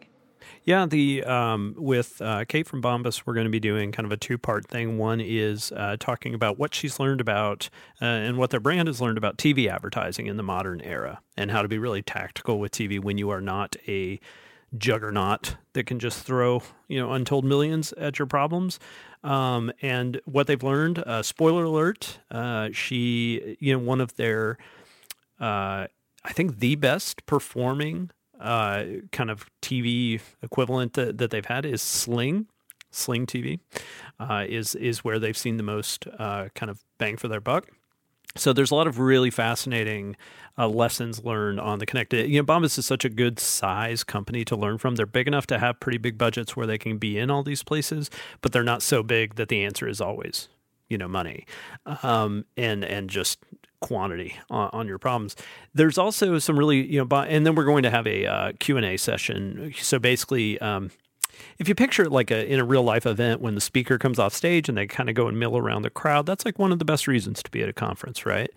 Yeah, 0.64 0.86
the 0.86 1.24
um, 1.24 1.74
with 1.76 2.22
uh, 2.22 2.46
Kate 2.46 2.68
from 2.68 2.84
Bombas, 2.84 3.24
we're 3.26 3.34
going 3.34 3.46
to 3.46 3.52
be 3.52 3.60
doing 3.60 3.92
kind 3.92 4.06
of 4.06 4.12
a 4.12 4.18
two 4.18 4.38
part 4.38 4.68
thing. 4.68 5.00
One 5.00 5.20
is 5.20 5.72
uh, 5.72 5.98
talking 6.00 6.36
about 6.36 6.60
what 6.60 6.76
she's 6.76 7.00
learned 7.00 7.20
about 7.20 7.70
uh, 8.00 8.06
and 8.06 8.38
what 8.38 8.52
their 8.52 8.60
brand 8.60 8.88
has 8.88 9.02
learned 9.02 9.18
about 9.18 9.38
TV 9.38 9.68
advertising 9.68 10.28
in 10.28 10.38
the 10.38 10.44
modern 10.44 10.80
era, 10.82 11.22
and 11.36 11.50
how 11.50 11.64
to 11.64 11.68
be 11.68 11.80
really 11.80 12.04
tactical 12.04 12.60
with 12.60 12.72
TV 12.72 13.00
when 13.04 13.18
you 13.18 13.32
are 13.32 13.42
not 13.42 13.76
a 13.88 14.20
juggernaut 14.78 15.58
that 15.74 15.86
can 15.86 16.00
just 16.00 16.24
throw 16.24 16.62
you 16.88 17.00
know 17.00 17.12
untold 17.12 17.44
millions 17.44 17.92
at 17.94 18.20
your 18.20 18.28
problems. 18.28 18.80
Um, 19.24 19.72
and 19.82 20.22
what 20.26 20.46
they've 20.46 20.62
learned. 20.62 21.00
Uh, 21.00 21.24
spoiler 21.24 21.64
alert: 21.64 22.20
uh, 22.30 22.70
she, 22.72 23.58
you 23.60 23.74
know, 23.74 23.80
one 23.80 24.00
of 24.00 24.16
their, 24.16 24.60
uh, 25.40 25.88
I 26.24 26.34
think, 26.34 26.60
the 26.60 26.76
best 26.76 27.26
performing 27.26 28.12
uh, 28.42 28.86
kind 29.12 29.30
of 29.30 29.46
TV 29.62 30.20
equivalent 30.42 30.94
that, 30.94 31.18
that, 31.20 31.32
they've 31.32 31.46
had 31.46 31.66
is 31.66 31.82
Sling. 31.82 32.48
Sling 32.90 33.26
TV 33.26 33.60
uh, 34.20 34.46
is 34.50 34.76
is 34.76 35.04
where 35.04 35.18
they've 35.18 35.38
seen 35.38 35.58
the 35.58 35.64
most 35.64 36.08
uh, 36.20 36.50
kind 36.56 36.70
of 36.70 36.84
bang 36.98 37.16
for 37.16 37.30
their 37.30 37.40
buck. 37.40 37.70
So 38.36 38.54
there's 38.54 38.72
a 38.72 38.76
lot 38.76 38.88
of 38.88 39.00
really 39.00 39.30
fascinating 39.30 40.16
uh, 40.58 40.68
lessons 40.68 41.24
learned 41.24 41.60
on 41.60 41.80
the 41.80 41.86
connected. 41.86 42.30
You 42.30 42.42
know, 42.42 42.46
Bombas 42.46 42.78
is 42.78 42.86
such 42.86 43.06
a 43.06 43.10
good 43.10 43.40
size 43.40 44.04
company 44.04 44.44
to 44.46 44.56
learn 44.56 44.78
from. 44.78 44.96
They're 44.96 45.06
big 45.06 45.28
enough 45.28 45.48
to 45.48 45.60
have 45.60 45.80
pretty 45.80 45.98
big 45.98 46.18
budgets 46.18 46.56
where 46.56 46.68
they 46.68 46.78
can 46.78 46.98
be 46.98 47.18
in 47.18 47.30
all 47.30 47.44
these 47.44 47.64
places, 47.64 48.10
but 48.42 48.52
they're 48.52 48.64
not 48.64 48.82
so 48.82 49.04
big 49.04 49.36
that 49.36 49.50
the 49.50 49.64
answer 49.64 49.88
is 49.88 50.02
always 50.02 50.50
you 50.92 50.98
know 50.98 51.08
money 51.08 51.46
um, 52.04 52.46
and 52.58 52.84
and 52.84 53.10
just 53.10 53.40
quantity 53.82 54.36
on, 54.50 54.70
on, 54.74 54.88
your 54.88 54.98
problems. 54.98 55.36
There's 55.74 55.98
also 55.98 56.40
some 56.40 56.58
really, 56.58 56.86
you 56.86 57.04
know, 57.04 57.18
and 57.22 57.46
then 57.46 57.56
we're 57.56 57.66
going 57.66 57.84
to 57.84 57.90
have 57.90 58.08
a 58.08 58.26
uh, 58.26 58.52
Q&A 58.60 58.98
session. 58.98 59.74
So 59.80 60.00
basically, 60.00 60.60
um, 60.62 60.92
if 61.58 61.68
you 61.68 61.76
picture 61.76 62.04
it 62.04 62.12
like 62.12 62.32
a, 62.32 62.46
in 62.46 62.60
a 62.60 62.64
real 62.64 62.84
life 62.84 63.06
event 63.06 63.42
when 63.42 63.56
the 63.56 63.62
speaker 63.62 63.98
comes 63.98 64.20
off 64.20 64.34
stage 64.34 64.70
and 64.70 64.78
they 64.78 64.88
kind 64.88 65.10
of 65.10 65.16
go 65.16 65.28
and 65.28 65.40
mill 65.40 65.58
around 65.58 65.82
the 65.82 65.90
crowd, 65.90 66.26
that's 66.26 66.46
like 66.46 66.60
one 66.60 66.72
of 66.72 66.80
the 66.80 66.86
best 66.86 67.08
reasons 67.08 67.44
to 67.44 67.52
be 67.52 67.62
at 67.62 67.70
a 67.70 67.74
conference, 67.74 68.26
right? 68.26 68.52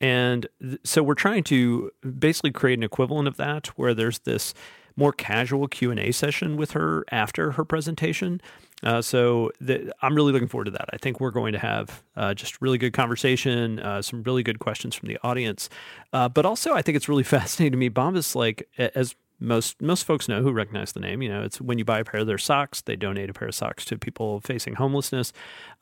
And 0.00 0.46
th- 0.60 0.80
so 0.84 1.02
we're 1.02 1.14
trying 1.14 1.44
to 1.44 1.90
basically 2.18 2.52
create 2.52 2.78
an 2.78 2.84
equivalent 2.84 3.28
of 3.28 3.36
that 3.36 3.68
where 3.78 3.94
there's 3.94 4.20
this 4.20 4.54
more 4.96 5.12
casual 5.12 5.68
Q&A 5.68 6.12
session 6.12 6.56
with 6.56 6.72
her 6.72 7.04
after 7.10 7.52
her 7.52 7.64
presentation 7.64 8.40
uh, 8.82 9.02
so 9.02 9.50
I'm 9.60 10.14
really 10.14 10.32
looking 10.32 10.48
forward 10.48 10.66
to 10.66 10.70
that. 10.72 10.88
I 10.92 10.98
think 10.98 11.20
we're 11.20 11.32
going 11.32 11.52
to 11.52 11.58
have 11.58 12.02
uh, 12.16 12.34
just 12.34 12.60
really 12.62 12.78
good 12.78 12.92
conversation, 12.92 13.80
uh, 13.80 14.02
some 14.02 14.22
really 14.22 14.42
good 14.42 14.60
questions 14.60 14.94
from 14.94 15.08
the 15.08 15.18
audience. 15.22 15.68
Uh, 16.12 16.28
but 16.28 16.46
also, 16.46 16.74
I 16.74 16.82
think 16.82 16.96
it's 16.96 17.08
really 17.08 17.22
fascinating 17.24 17.72
to 17.72 17.78
me. 17.78 17.90
Bombas, 17.90 18.34
like 18.34 18.68
as 18.78 19.14
most 19.40 19.80
most 19.80 20.04
folks 20.04 20.28
know 20.28 20.42
who 20.42 20.52
recognize 20.52 20.92
the 20.92 21.00
name, 21.00 21.22
you 21.22 21.28
know, 21.28 21.42
it's 21.42 21.60
when 21.60 21.78
you 21.78 21.84
buy 21.84 22.00
a 22.00 22.04
pair 22.04 22.20
of 22.20 22.26
their 22.26 22.38
socks, 22.38 22.80
they 22.80 22.96
donate 22.96 23.30
a 23.30 23.32
pair 23.32 23.48
of 23.48 23.54
socks 23.54 23.84
to 23.86 23.98
people 23.98 24.40
facing 24.40 24.74
homelessness, 24.74 25.32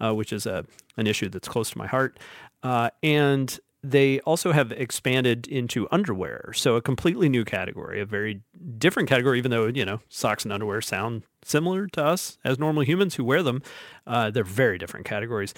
uh, 0.00 0.14
which 0.14 0.32
is 0.32 0.46
a 0.46 0.64
an 0.96 1.06
issue 1.06 1.28
that's 1.28 1.48
close 1.48 1.70
to 1.70 1.78
my 1.78 1.86
heart. 1.86 2.18
Uh, 2.62 2.90
and 3.02 3.60
they 3.90 4.20
also 4.20 4.52
have 4.52 4.72
expanded 4.72 5.46
into 5.46 5.86
underwear. 5.92 6.52
So 6.54 6.74
a 6.74 6.82
completely 6.82 7.28
new 7.28 7.44
category, 7.44 8.00
a 8.00 8.06
very 8.06 8.40
different 8.78 9.08
category, 9.08 9.38
even 9.38 9.50
though, 9.50 9.66
you 9.66 9.84
know, 9.84 10.00
socks 10.08 10.44
and 10.44 10.52
underwear 10.52 10.80
sound 10.80 11.22
similar 11.44 11.86
to 11.88 12.04
us 12.04 12.38
as 12.44 12.58
normal 12.58 12.82
humans 12.82 13.14
who 13.14 13.24
wear 13.24 13.42
them. 13.42 13.62
Uh, 14.06 14.30
they're 14.30 14.44
very 14.44 14.76
different 14.76 15.06
categories. 15.06 15.54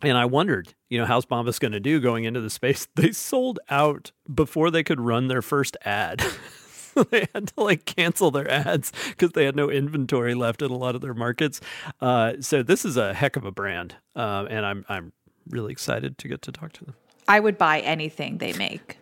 And 0.00 0.16
I 0.16 0.24
wondered, 0.24 0.74
you 0.88 0.98
know, 0.98 1.06
how's 1.06 1.26
Bombas 1.26 1.60
going 1.60 1.72
to 1.72 1.80
do 1.80 2.00
going 2.00 2.24
into 2.24 2.40
the 2.40 2.50
space? 2.50 2.88
They 2.94 3.12
sold 3.12 3.58
out 3.68 4.12
before 4.32 4.70
they 4.70 4.82
could 4.82 5.00
run 5.00 5.28
their 5.28 5.42
first 5.42 5.76
ad. 5.84 6.24
they 7.10 7.26
had 7.34 7.48
to 7.48 7.62
like 7.62 7.84
cancel 7.84 8.30
their 8.30 8.50
ads 8.50 8.92
because 9.10 9.32
they 9.32 9.44
had 9.44 9.56
no 9.56 9.70
inventory 9.70 10.34
left 10.34 10.62
in 10.62 10.70
a 10.70 10.76
lot 10.76 10.94
of 10.94 11.02
their 11.02 11.14
markets. 11.14 11.60
Uh, 12.00 12.34
so 12.40 12.62
this 12.62 12.84
is 12.84 12.96
a 12.96 13.12
heck 13.12 13.36
of 13.36 13.44
a 13.44 13.50
brand, 13.50 13.96
uh, 14.14 14.46
and 14.48 14.64
I'm 14.64 14.84
I'm 14.88 15.12
really 15.48 15.72
excited 15.72 16.18
to 16.18 16.28
get 16.28 16.40
to 16.42 16.52
talk 16.52 16.72
to 16.74 16.84
them. 16.84 16.94
I 17.28 17.40
would 17.40 17.58
buy 17.58 17.80
anything 17.80 18.38
they 18.38 18.52
make. 18.52 18.98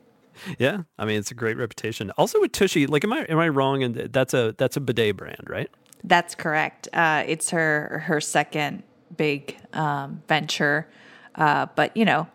Yeah, 0.58 0.82
I 0.98 1.04
mean 1.04 1.18
it's 1.18 1.30
a 1.30 1.35
great 1.35 1.56
reputation. 1.56 2.11
Also 2.12 2.40
with 2.40 2.52
Tushy, 2.52 2.87
like, 2.87 3.04
am 3.04 3.12
I 3.12 3.20
am 3.28 3.38
I 3.38 3.48
wrong? 3.48 3.82
And 3.82 3.94
that's 3.94 4.35
a 4.35 4.54
that's 4.58 4.76
a 4.76 4.80
bidet 4.80 5.16
brand, 5.16 5.44
right? 5.48 5.70
That's 6.04 6.35
correct. 6.35 6.88
Uh, 6.92 7.22
it's 7.26 7.50
her 7.50 8.02
her 8.06 8.20
second 8.20 8.82
big 9.16 9.56
um, 9.72 10.22
venture, 10.28 10.88
uh, 11.37 11.66
but 11.76 11.96
you 11.96 12.04
know, 12.04 12.26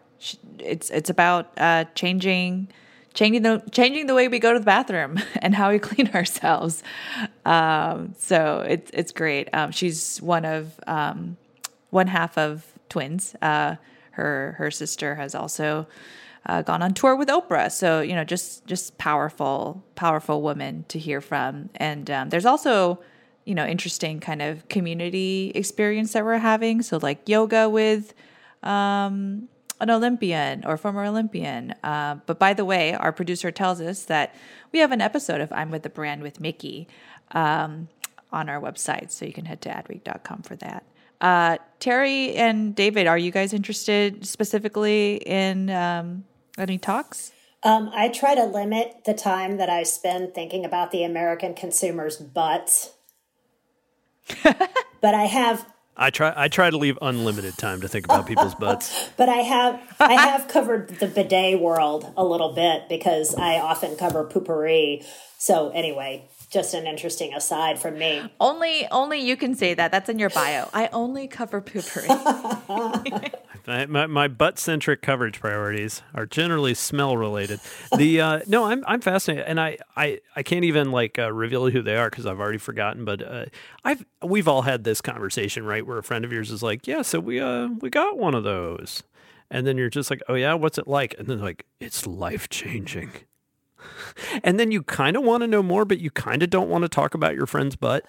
it's 0.60 0.89
it's 0.89 1.10
about 1.10 1.52
uh, 1.58 1.86
changing 1.95 2.69
changing 3.13 3.41
the 3.41 3.62
changing 3.71 4.08
the 4.08 4.13
way 4.13 4.28
we 4.28 4.39
go 4.39 4.54
to 4.54 4.60
the 4.60 4.65
bathroom 4.65 5.19
and 5.41 5.56
how 5.56 5.71
we 5.71 5.80
clean 5.80 6.08
ourselves. 6.10 6.84
Um, 7.45 8.13
so 8.17 8.65
it's 8.67 8.91
it's 8.93 9.12
great. 9.12 9.50
Um, 9.54 9.71
she's 9.71 10.21
one 10.21 10.45
of 10.45 10.80
um, 10.88 11.38
one 11.89 12.08
half 12.08 12.38
of 12.38 12.65
twins. 12.89 13.36
Her 14.17 14.56
her 14.58 14.71
sister 14.71 15.15
has 15.15 15.36
also 15.36 15.88
uh, 16.47 16.63
gone 16.63 16.82
on 16.82 16.93
tour 16.93 17.15
with 17.15 17.30
Oprah. 17.30 17.71
So 17.71 18.01
you 18.01 18.15
know, 18.15 18.23
just 18.23 18.65
just 18.65 18.97
powerful 18.97 19.84
powerful 19.95 20.41
woman 20.41 20.86
to 20.89 20.97
hear 20.99 21.21
from. 21.21 21.69
And 21.75 22.10
um, 22.10 22.30
there's 22.30 22.45
also 22.45 22.99
you 23.45 23.56
know 23.56 23.65
interesting 23.65 24.19
kind 24.19 24.41
of 24.41 24.67
community 24.67 25.51
experience 25.56 26.13
that 26.13 26.25
we're 26.25 26.39
having. 26.39 26.82
So 26.82 26.97
like 26.97 27.30
yoga 27.30 27.69
with. 27.69 28.13
Um, 28.63 29.49
an 29.80 29.91
Olympian 29.91 30.65
or 30.65 30.75
former 30.75 31.06
Olympian. 31.06 31.73
Uh, 31.84 32.15
but 32.25 32.39
by 32.39 32.53
the 32.53 32.65
way, 32.65 32.95
our 32.95 33.12
producer 33.12 33.51
tells 33.51 33.80
us 33.80 34.06
that 34.06 34.34
we 34.71 34.80
have 34.80 34.91
an 34.91 35.01
episode 35.01 35.39
of 35.39 35.51
I'm 35.51 35.69
with 35.69 35.84
the 35.84 35.89
Brand 35.89 36.23
with 36.23 36.39
Miki 36.39 36.88
um, 37.32 37.88
on 38.32 38.49
our 38.49 38.60
website. 38.60 39.12
So 39.12 39.25
you 39.25 39.34
can 39.34 39.45
head 39.45 39.62
to 39.62 39.69
adweek.com 39.69 40.41
for 40.41 40.56
that. 40.58 40.84
Uh, 41.19 41.58
Terry 41.80 42.36
and 42.36 42.75
David, 42.75 43.08
are 43.08 43.17
you 43.17 43.32
guys 43.32 43.53
interested 43.53 44.25
specifically 44.25 45.15
in 45.25 45.69
um, 45.69 46.25
any 46.58 46.77
talks? 46.77 47.32
Um, 47.63 47.89
I 47.93 48.10
try 48.10 48.36
to 48.36 48.43
limit 48.43 49.03
the 49.06 49.13
time 49.13 49.58
that 49.58 49.69
I 49.69 49.84
spend 49.84 50.34
thinking 50.34 50.63
about 50.63 50.91
the 50.91 51.03
American 51.03 51.53
consumer's 51.53 52.17
butts. 52.17 52.91
but 54.43 55.13
I 55.13 55.23
have 55.23 55.65
I 55.95 56.12
try 56.12 56.32
I 56.36 56.47
try 56.47 56.69
to 56.69 56.77
leave 56.77 56.97
unlimited 57.01 57.58
time 57.58 57.82
to 57.82 57.88
think 57.88 58.06
about 58.06 58.27
people's 58.27 58.53
butts. 58.60 59.10
but 59.17 59.30
I 59.30 59.38
have 59.38 59.82
I 59.99 60.13
have 60.13 60.47
covered 60.47 60.89
the 60.99 61.08
bidet 61.08 61.60
world 61.60 62.13
a 62.15 62.23
little 62.23 62.53
bit 62.53 62.88
because 62.88 63.34
I 63.34 63.60
often 63.60 63.95
cover 63.95 64.23
Poo-Pourri. 64.23 65.03
So 65.39 65.69
anyway, 65.69 66.30
just 66.58 66.74
an 66.74 66.88
interesting 66.88 67.36
aside 67.36 67.78
from 67.78 68.00
me. 68.00 68.28
Only 68.39 68.88
only 68.89 69.20
you 69.20 69.38
can 69.38 69.54
say 69.54 69.76
that. 69.76 69.91
That's 69.91 70.10
in 70.10 70.17
your 70.17 70.32
bio. 70.32 70.70
I 70.74 70.89
only 70.91 71.28
cover 71.28 71.62
Poo-Pourri. 71.62 72.08
my, 73.88 74.08
my 74.08 74.28
butt 74.28 74.58
centric 74.58 75.04
coverage 75.04 75.39
priorities 75.39 76.02
are 76.15 76.26
generally 76.26 76.74
smell 76.74 77.15
related. 77.15 77.60
The 77.96 78.22
uh, 78.22 78.39
no, 78.48 78.65
I'm 78.65 78.84
I'm 78.88 79.02
fascinated, 79.02 79.46
and 79.46 79.60
I 79.60 79.78
I, 79.96 80.20
I 80.36 80.41
can't 80.41 80.65
even 80.65 80.91
like 80.91 81.20
uh, 81.20 81.32
reveal 81.32 81.70
who 81.70 81.84
they 81.84 81.96
are 81.96 82.10
because 82.10 82.26
I've 82.26 82.39
already 82.39 82.58
forgotten. 82.58 83.06
But 83.06 83.22
uh, 83.22 83.46
I've 83.84 84.04
we've 84.24 84.48
all 84.48 84.63
had 84.63 84.84
this 84.84 85.00
conversation, 85.00 85.63
right, 85.63 85.86
where 85.86 86.00
a 86.00 86.04
friend 86.04 86.26
of 86.26 86.32
yours 86.32 86.50
is 86.50 86.63
like, 86.63 86.88
yeah, 86.88 87.04
so 87.04 87.20
we 87.20 87.39
uh 87.39 87.67
we 87.82 87.91
got 87.91 88.17
one 88.17 88.34
of 88.34 88.43
those, 88.43 89.04
and 89.52 89.67
then 89.67 89.78
you're 89.78 89.91
just 89.91 90.10
like, 90.10 90.24
oh 90.28 90.34
yeah, 90.34 90.56
what's 90.56 90.80
it 90.80 90.88
like? 90.88 91.13
And 91.20 91.28
then 91.28 91.39
like, 91.39 91.67
it's 91.80 92.08
life 92.08 92.50
changing 92.50 93.12
and 94.43 94.60
then 94.60 94.71
you 94.71 94.84
kind 94.84 95.15
of 95.15 95.23
want 95.23 95.41
to 95.41 95.47
know 95.47 95.63
more, 95.63 95.86
but 95.86 96.00
you 96.00 96.12
kind 96.12 96.43
of 96.43 96.50
don't 96.50 96.69
want 96.69 96.84
to 96.84 96.89
talk 96.89 97.13
about 97.13 97.36
your 97.36 97.45
friend's 97.45 97.76
butt. 97.76 98.06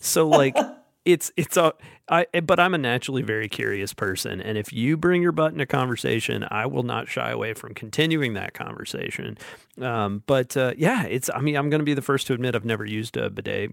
So 0.00 0.28
like 0.28 0.56
it's 1.04 1.32
it's 1.36 1.56
a 1.56 1.72
I 2.08 2.26
but 2.42 2.60
I'm 2.60 2.74
a 2.74 2.78
naturally 2.78 3.22
very 3.22 3.48
curious 3.48 3.92
person 3.92 4.40
and 4.40 4.56
if 4.56 4.72
you 4.72 4.96
bring 4.96 5.22
your 5.22 5.32
butt 5.32 5.52
in 5.52 5.60
a 5.60 5.66
conversation, 5.66 6.46
I 6.50 6.66
will 6.66 6.82
not 6.82 7.08
shy 7.08 7.30
away 7.30 7.54
from 7.54 7.74
continuing 7.74 8.34
that 8.34 8.54
conversation. 8.54 9.38
Um, 9.80 10.22
but 10.26 10.56
uh, 10.56 10.74
yeah, 10.76 11.04
it's 11.04 11.30
I 11.34 11.40
mean 11.40 11.56
I'm 11.56 11.70
going 11.70 11.80
to 11.80 11.84
be 11.84 11.94
the 11.94 12.02
first 12.02 12.26
to 12.28 12.34
admit 12.34 12.54
I've 12.54 12.64
never 12.64 12.84
used 12.84 13.16
a 13.16 13.30
bidet. 13.30 13.72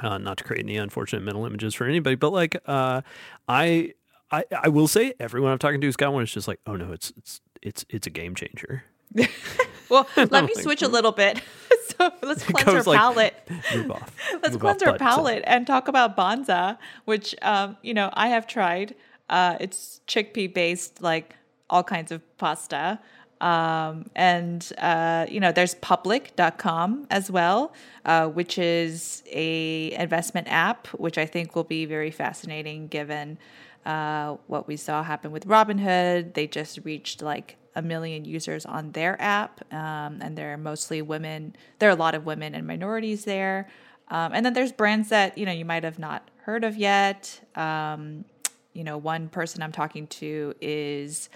Uh, 0.00 0.16
not 0.16 0.38
to 0.38 0.44
create 0.44 0.64
any 0.64 0.76
unfortunate 0.76 1.24
mental 1.24 1.44
images 1.44 1.74
for 1.74 1.84
anybody, 1.84 2.14
but 2.14 2.32
like 2.32 2.56
uh, 2.66 3.02
I, 3.48 3.94
I 4.30 4.44
I 4.62 4.68
will 4.68 4.86
say 4.86 5.12
everyone 5.18 5.50
I'm 5.50 5.58
talking 5.58 5.80
to 5.80 5.86
who's 5.88 5.96
got 5.96 6.12
one 6.12 6.22
is 6.22 6.30
just 6.30 6.46
like, 6.46 6.60
oh 6.68 6.76
no, 6.76 6.92
it's 6.92 7.12
it's 7.16 7.40
it's 7.62 7.84
it's 7.88 8.06
a 8.06 8.10
game 8.10 8.36
changer. 8.36 8.84
well, 9.88 10.06
let 10.16 10.44
me 10.44 10.54
switch 10.54 10.82
a 10.82 10.88
little 10.88 11.12
bit. 11.12 11.40
so 11.88 12.10
let's 12.22 12.44
cleanse 12.44 12.68
our 12.68 12.82
like, 12.82 12.98
palate. 12.98 13.50
Move 13.74 13.90
off. 13.92 14.16
let's 14.34 14.52
move 14.52 14.60
cleanse 14.60 14.82
off 14.82 14.88
our 14.88 14.98
palate 14.98 15.44
and 15.46 15.66
talk 15.66 15.88
about 15.88 16.16
Banza, 16.16 16.78
which 17.04 17.34
um, 17.42 17.76
you 17.82 17.94
know 17.94 18.10
I 18.12 18.28
have 18.28 18.46
tried. 18.46 18.94
Uh, 19.28 19.56
it's 19.60 20.00
chickpea 20.06 20.52
based, 20.52 21.02
like 21.02 21.36
all 21.68 21.82
kinds 21.82 22.12
of 22.12 22.22
pasta. 22.38 22.98
Um, 23.40 24.06
and, 24.16 24.72
uh, 24.78 25.26
you 25.28 25.38
know, 25.38 25.52
there's 25.52 25.74
public.com 25.76 27.06
as 27.10 27.30
well, 27.30 27.72
uh, 28.04 28.26
which 28.26 28.58
is 28.58 29.22
a 29.30 29.92
investment 29.92 30.48
app, 30.50 30.88
which 30.88 31.18
I 31.18 31.26
think 31.26 31.54
will 31.54 31.62
be 31.62 31.84
very 31.84 32.10
fascinating 32.10 32.88
given 32.88 33.38
uh, 33.86 34.36
what 34.48 34.66
we 34.66 34.76
saw 34.76 35.04
happen 35.04 35.30
with 35.30 35.46
Robinhood. 35.46 36.34
They 36.34 36.46
just 36.48 36.80
reached 36.84 37.22
like 37.22 37.57
a 37.78 37.82
million 37.82 38.24
users 38.24 38.66
on 38.66 38.92
their 38.92 39.20
app, 39.22 39.60
um, 39.72 40.18
and 40.20 40.36
they're 40.36 40.56
mostly 40.56 41.00
women. 41.00 41.54
There 41.78 41.88
are 41.88 41.92
a 41.92 42.02
lot 42.06 42.14
of 42.14 42.26
women 42.26 42.54
and 42.56 42.66
minorities 42.66 43.24
there. 43.24 43.68
Um, 44.08 44.32
and 44.34 44.44
then 44.44 44.52
there's 44.52 44.72
brands 44.72 45.10
that, 45.10 45.38
you 45.38 45.46
know, 45.46 45.52
you 45.52 45.64
might 45.64 45.84
have 45.84 45.98
not 45.98 46.28
heard 46.42 46.64
of 46.64 46.76
yet. 46.76 47.40
Um, 47.54 48.24
you 48.72 48.82
know, 48.82 48.98
one 48.98 49.28
person 49.28 49.62
I'm 49.62 49.72
talking 49.72 50.06
to 50.06 50.54
is 50.60 51.28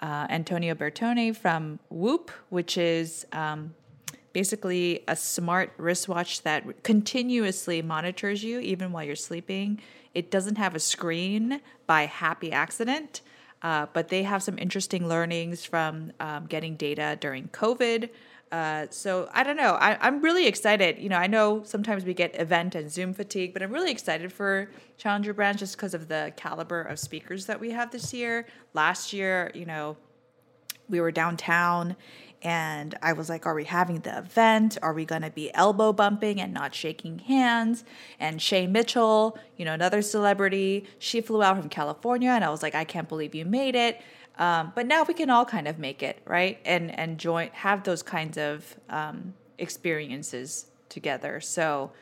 uh, 0.00 0.26
Antonio 0.28 0.74
Bertone 0.74 1.36
from 1.36 1.78
Whoop, 1.90 2.30
which 2.48 2.76
is 2.76 3.26
um, 3.32 3.74
basically 4.32 5.04
a 5.06 5.14
smart 5.14 5.72
wristwatch 5.76 6.42
that 6.42 6.82
continuously 6.82 7.82
monitors 7.82 8.42
you 8.42 8.58
even 8.58 8.90
while 8.90 9.04
you're 9.04 9.16
sleeping. 9.16 9.80
It 10.12 10.30
doesn't 10.30 10.58
have 10.58 10.74
a 10.74 10.80
screen 10.80 11.60
by 11.86 12.06
happy 12.06 12.50
accident, 12.52 13.20
uh, 13.64 13.86
but 13.94 14.08
they 14.08 14.22
have 14.22 14.42
some 14.42 14.58
interesting 14.58 15.08
learnings 15.08 15.64
from 15.64 16.12
um, 16.20 16.44
getting 16.46 16.76
data 16.76 17.16
during 17.18 17.48
COVID. 17.48 18.10
Uh, 18.52 18.86
so 18.90 19.28
I 19.32 19.42
don't 19.42 19.56
know. 19.56 19.72
I, 19.72 20.06
am 20.06 20.20
really 20.20 20.46
excited. 20.46 20.98
You 20.98 21.08
know, 21.08 21.16
I 21.16 21.26
know 21.26 21.64
sometimes 21.64 22.04
we 22.04 22.12
get 22.12 22.38
event 22.38 22.74
and 22.74 22.92
Zoom 22.92 23.14
fatigue, 23.14 23.54
but 23.54 23.62
I'm 23.62 23.72
really 23.72 23.90
excited 23.90 24.32
for 24.32 24.68
Challenger 24.98 25.32
Brands 25.32 25.60
just 25.60 25.76
because 25.76 25.94
of 25.94 26.08
the 26.08 26.32
caliber 26.36 26.82
of 26.82 26.98
speakers 26.98 27.46
that 27.46 27.58
we 27.58 27.70
have 27.70 27.90
this 27.90 28.12
year. 28.12 28.46
Last 28.74 29.14
year, 29.14 29.50
you 29.54 29.64
know, 29.64 29.96
we 30.90 31.00
were 31.00 31.10
downtown 31.10 31.96
and 32.44 32.94
I 33.00 33.14
was 33.14 33.30
like, 33.30 33.46
are 33.46 33.54
we 33.54 33.64
having 33.64 34.00
the 34.00 34.18
event? 34.18 34.76
Are 34.82 34.92
we 34.92 35.06
going 35.06 35.22
to 35.22 35.30
be 35.30 35.52
elbow 35.54 35.94
bumping 35.94 36.42
and 36.42 36.52
not 36.52 36.74
shaking 36.74 37.20
hands? 37.20 37.84
And 38.20 38.40
Shay 38.40 38.66
Mitchell, 38.66 39.38
you 39.56 39.64
know, 39.64 39.72
another 39.72 40.02
celebrity, 40.02 40.84
she 40.98 41.22
flew 41.22 41.42
out 41.42 41.56
from 41.56 41.70
California 41.70 42.28
and 42.28 42.44
I 42.44 42.50
was 42.50 42.62
like, 42.62 42.74
I 42.74 42.84
can't 42.84 43.08
believe 43.08 43.34
you 43.34 43.46
made 43.46 43.74
it. 43.74 44.00
Um, 44.38 44.72
but 44.74 44.86
now 44.86 45.04
we 45.04 45.14
can 45.14 45.30
all 45.30 45.46
kind 45.46 45.66
of 45.66 45.78
make 45.78 46.02
it, 46.02 46.20
right? 46.26 46.58
And 46.64 46.96
and 46.98 47.18
join 47.18 47.50
have 47.52 47.84
those 47.84 48.02
kinds 48.02 48.36
of 48.36 48.76
um, 48.90 49.34
experiences 49.58 50.66
together. 50.88 51.40
So 51.40 51.92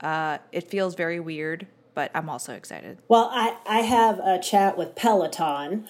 uh, 0.00 0.38
it 0.52 0.68
feels 0.68 0.94
very 0.94 1.20
weird, 1.20 1.66
but 1.94 2.10
I'm 2.14 2.30
also 2.30 2.54
excited. 2.54 2.98
Well, 3.08 3.28
I, 3.32 3.56
I 3.66 3.80
have 3.80 4.18
a 4.20 4.38
chat 4.38 4.78
with 4.78 4.94
Peloton 4.94 5.88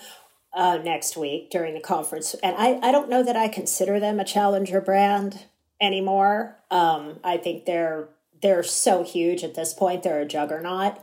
uh, 0.53 0.79
next 0.83 1.17
week 1.17 1.51
during 1.51 1.75
the 1.75 1.81
conference, 1.81 2.35
and 2.43 2.57
I, 2.57 2.79
I 2.83 2.93
don't 2.93 3.09
know 3.09 3.23
that 3.23 3.37
I 3.37 3.49
consider 3.49 4.01
them 4.01 4.19
a 4.19 4.25
challenger 4.25 4.81
brand 4.81 5.45
anymore. 5.81 6.59
Um, 6.71 7.21
I 7.23 7.37
think 7.37 7.65
they're 7.65 8.09
they're 8.43 8.63
so 8.63 9.05
huge 9.05 9.45
at 9.45 9.55
this 9.55 9.75
point; 9.75 10.03
they're 10.03 10.21
a 10.21 10.27
juggernaut. 10.27 10.99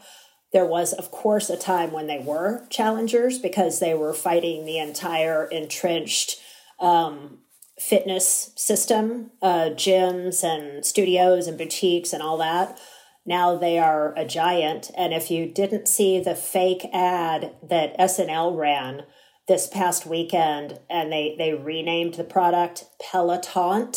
There 0.54 0.66
was, 0.66 0.94
of 0.94 1.12
course, 1.12 1.50
a 1.50 1.58
time 1.58 1.92
when 1.92 2.08
they 2.08 2.20
were 2.20 2.66
challengers 2.70 3.38
because 3.38 3.80
they 3.80 3.94
were 3.94 4.14
fighting 4.14 4.66
the 4.66 4.80
entire 4.80 5.46
entrenched 5.46 6.38
um, 6.80 7.40
fitness 7.80 8.52
system, 8.56 9.32
uh, 9.42 9.70
gyms 9.72 10.44
and 10.44 10.86
studios 10.86 11.48
and 11.48 11.58
boutiques 11.58 12.14
and 12.14 12.24
all 12.24 12.38
that. 12.38 12.80
Now 13.26 13.58
they 13.58 13.78
are 13.78 14.14
a 14.16 14.26
giant. 14.26 14.90
And 14.96 15.14
if 15.14 15.30
you 15.30 15.46
didn't 15.46 15.88
see 15.88 16.20
the 16.20 16.34
fake 16.34 16.86
ad 16.94 17.54
that 17.62 17.98
SNL 18.00 18.58
ran 18.58 19.04
this 19.48 19.68
past 19.68 20.06
weekend 20.06 20.80
and 20.90 21.12
they, 21.12 21.36
they 21.38 21.54
renamed 21.54 22.16
the 22.16 22.24
product 22.24 22.86
Peloton, 23.00 23.94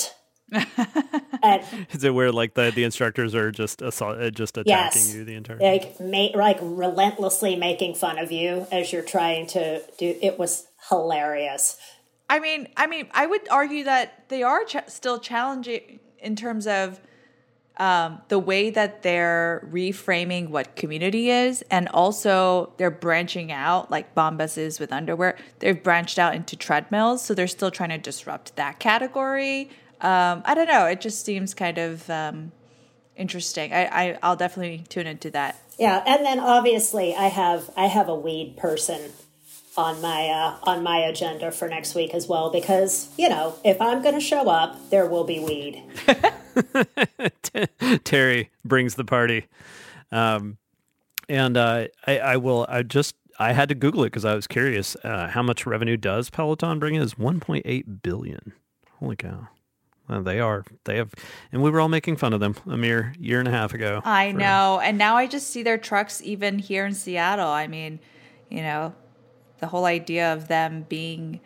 and, 1.42 1.62
Is 1.92 2.02
it 2.02 2.12
where 2.12 2.32
like 2.32 2.54
the, 2.54 2.72
the 2.74 2.84
instructors 2.84 3.34
are 3.34 3.52
just 3.52 3.82
assault, 3.82 4.20
uh, 4.20 4.30
just 4.30 4.58
attacking 4.58 5.02
yes, 5.02 5.14
you 5.14 5.24
the 5.24 5.34
entire 5.34 5.58
like 5.58 6.00
ma- 6.00 6.30
like 6.34 6.58
relentlessly 6.60 7.54
making 7.54 7.94
fun 7.94 8.18
of 8.18 8.32
you 8.32 8.66
as 8.72 8.92
you're 8.92 9.02
trying 9.02 9.46
to 9.48 9.80
do 9.98 10.16
it 10.20 10.38
was 10.38 10.66
hilarious. 10.88 11.76
I 12.28 12.40
mean, 12.40 12.68
I 12.76 12.86
mean, 12.86 13.08
I 13.12 13.26
would 13.26 13.48
argue 13.48 13.84
that 13.84 14.28
they 14.28 14.42
are 14.42 14.64
ch- 14.64 14.88
still 14.88 15.18
challenging 15.18 16.00
in 16.18 16.36
terms 16.36 16.66
of 16.66 17.00
um, 17.81 18.21
the 18.29 18.38
way 18.38 18.71
that 18.71 19.03
they're 19.03 19.66
reframing 19.73 20.51
what 20.51 20.77
community 20.77 21.31
is, 21.31 21.62
and 21.71 21.88
also 21.88 22.73
they're 22.77 22.90
branching 22.90 23.51
out 23.51 23.90
like 23.90 24.14
Bombas 24.14 24.57
is 24.57 24.79
with 24.79 24.93
underwear. 24.93 25.37
They've 25.59 25.83
branched 25.83 26.19
out 26.19 26.37
into 26.37 26.57
treadmills, 26.57 27.25
so 27.25 27.35
they're 27.35 27.49
still 27.49 27.73
trying 27.73 27.88
to 27.88 27.99
disrupt 27.99 28.55
that 28.57 28.79
category 28.79 29.71
um, 30.01 30.43
I 30.47 30.55
don't 30.55 30.66
know. 30.66 30.87
It 30.87 31.01
just 31.01 31.25
seems 31.25 31.53
kind 31.53 31.77
of 31.77 32.09
um, 32.09 32.53
interesting. 33.16 33.73
I, 33.73 33.85
I 33.85 34.19
I'll 34.23 34.37
definitely 34.37 34.85
tune 34.88 35.07
into 35.07 35.31
that. 35.33 35.57
Yeah, 35.79 36.03
and 36.07 36.25
then 36.25 36.40
obviously 36.40 37.14
I 37.14 37.27
have 37.27 37.71
I 37.77 37.87
have 37.87 38.09
a 38.09 38.14
weed 38.14 38.57
person 38.57 39.12
on 39.77 40.01
my 40.01 40.29
uh, 40.29 40.57
on 40.62 40.83
my 40.83 40.99
agenda 40.99 41.51
for 41.53 41.69
next 41.69 41.95
week 41.95 42.14
as 42.14 42.27
well 42.27 42.51
because 42.51 43.11
you 43.19 43.29
know 43.29 43.55
if 43.62 43.81
I'm 43.81 44.03
going 44.03 44.14
to 44.14 44.21
show 44.21 44.49
up, 44.49 44.90
there 44.90 45.07
will 45.07 45.25
be 45.25 45.38
weed. 45.38 45.83
Terry 48.05 48.51
brings 48.64 48.94
the 48.94 49.05
party, 49.05 49.46
um, 50.12 50.59
and 51.29 51.57
uh, 51.57 51.87
I, 52.07 52.18
I 52.18 52.37
will. 52.37 52.66
I 52.68 52.83
just 52.83 53.14
I 53.38 53.53
had 53.53 53.68
to 53.70 53.75
Google 53.75 54.03
it 54.05 54.09
because 54.09 54.25
I 54.25 54.35
was 54.35 54.46
curious. 54.46 54.96
Uh, 55.03 55.29
how 55.29 55.42
much 55.42 55.66
revenue 55.66 55.96
does 55.96 56.31
Peloton 56.31 56.79
bring 56.79 56.94
in? 56.94 57.03
Is 57.03 57.14
1.8 57.14 58.03
billion. 58.03 58.53
Holy 58.99 59.16
cow! 59.16 59.49
Uh, 60.11 60.20
they 60.20 60.40
are. 60.40 60.64
They 60.85 60.96
have, 60.96 61.12
and 61.53 61.62
we 61.62 61.70
were 61.70 61.81
all 61.81 61.88
making 61.88 62.16
fun 62.16 62.33
of 62.33 62.40
them 62.40 62.57
a 62.66 62.77
mere 62.77 63.14
year 63.18 63.38
and 63.38 63.46
a 63.46 63.53
half 63.53 63.73
ago. 63.73 64.03
I 64.05 64.33
for, 64.33 64.38
know, 64.38 64.81
and 64.83 64.99
now 64.99 65.16
I 65.16 65.27
just 65.27 65.51
see 65.51 65.62
their 65.62 65.79
trucks 65.79 66.20
even 66.23 66.59
here 66.59 66.85
in 66.85 66.94
Seattle. 66.94 67.49
I 67.49 67.66
mean, 67.66 68.01
you 68.49 68.62
know, 68.62 68.94
the 69.61 69.68
whole 69.68 69.85
idea 69.85 70.33
of 70.33 70.49
them 70.49 70.85
being, 70.88 71.40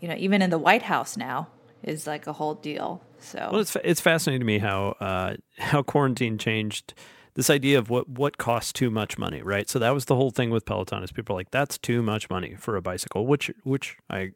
you 0.00 0.08
know, 0.08 0.14
even 0.16 0.42
in 0.42 0.50
the 0.50 0.58
White 0.58 0.82
House 0.82 1.16
now 1.16 1.48
is 1.82 2.06
like 2.06 2.26
a 2.26 2.32
whole 2.34 2.54
deal. 2.54 3.02
So 3.24 3.48
well, 3.50 3.60
it's 3.60 3.76
it's 3.82 4.00
fascinating 4.00 4.40
to 4.40 4.46
me 4.46 4.58
how 4.58 4.96
uh, 5.00 5.36
how 5.58 5.82
quarantine 5.82 6.38
changed 6.38 6.94
this 7.34 7.50
idea 7.50 7.78
of 7.78 7.90
what 7.90 8.08
what 8.08 8.38
costs 8.38 8.72
too 8.72 8.90
much 8.90 9.18
money, 9.18 9.42
right? 9.42 9.68
So 9.68 9.78
that 9.78 9.90
was 9.90 10.04
the 10.04 10.14
whole 10.14 10.30
thing 10.30 10.50
with 10.50 10.64
Peloton 10.64 11.02
is 11.02 11.12
people 11.12 11.34
are 11.34 11.38
like 11.40 11.50
that's 11.50 11.78
too 11.78 12.02
much 12.02 12.30
money 12.30 12.54
for 12.58 12.76
a 12.76 12.82
bicycle, 12.82 13.26
which 13.26 13.50
which 13.64 13.96
I 14.10 14.32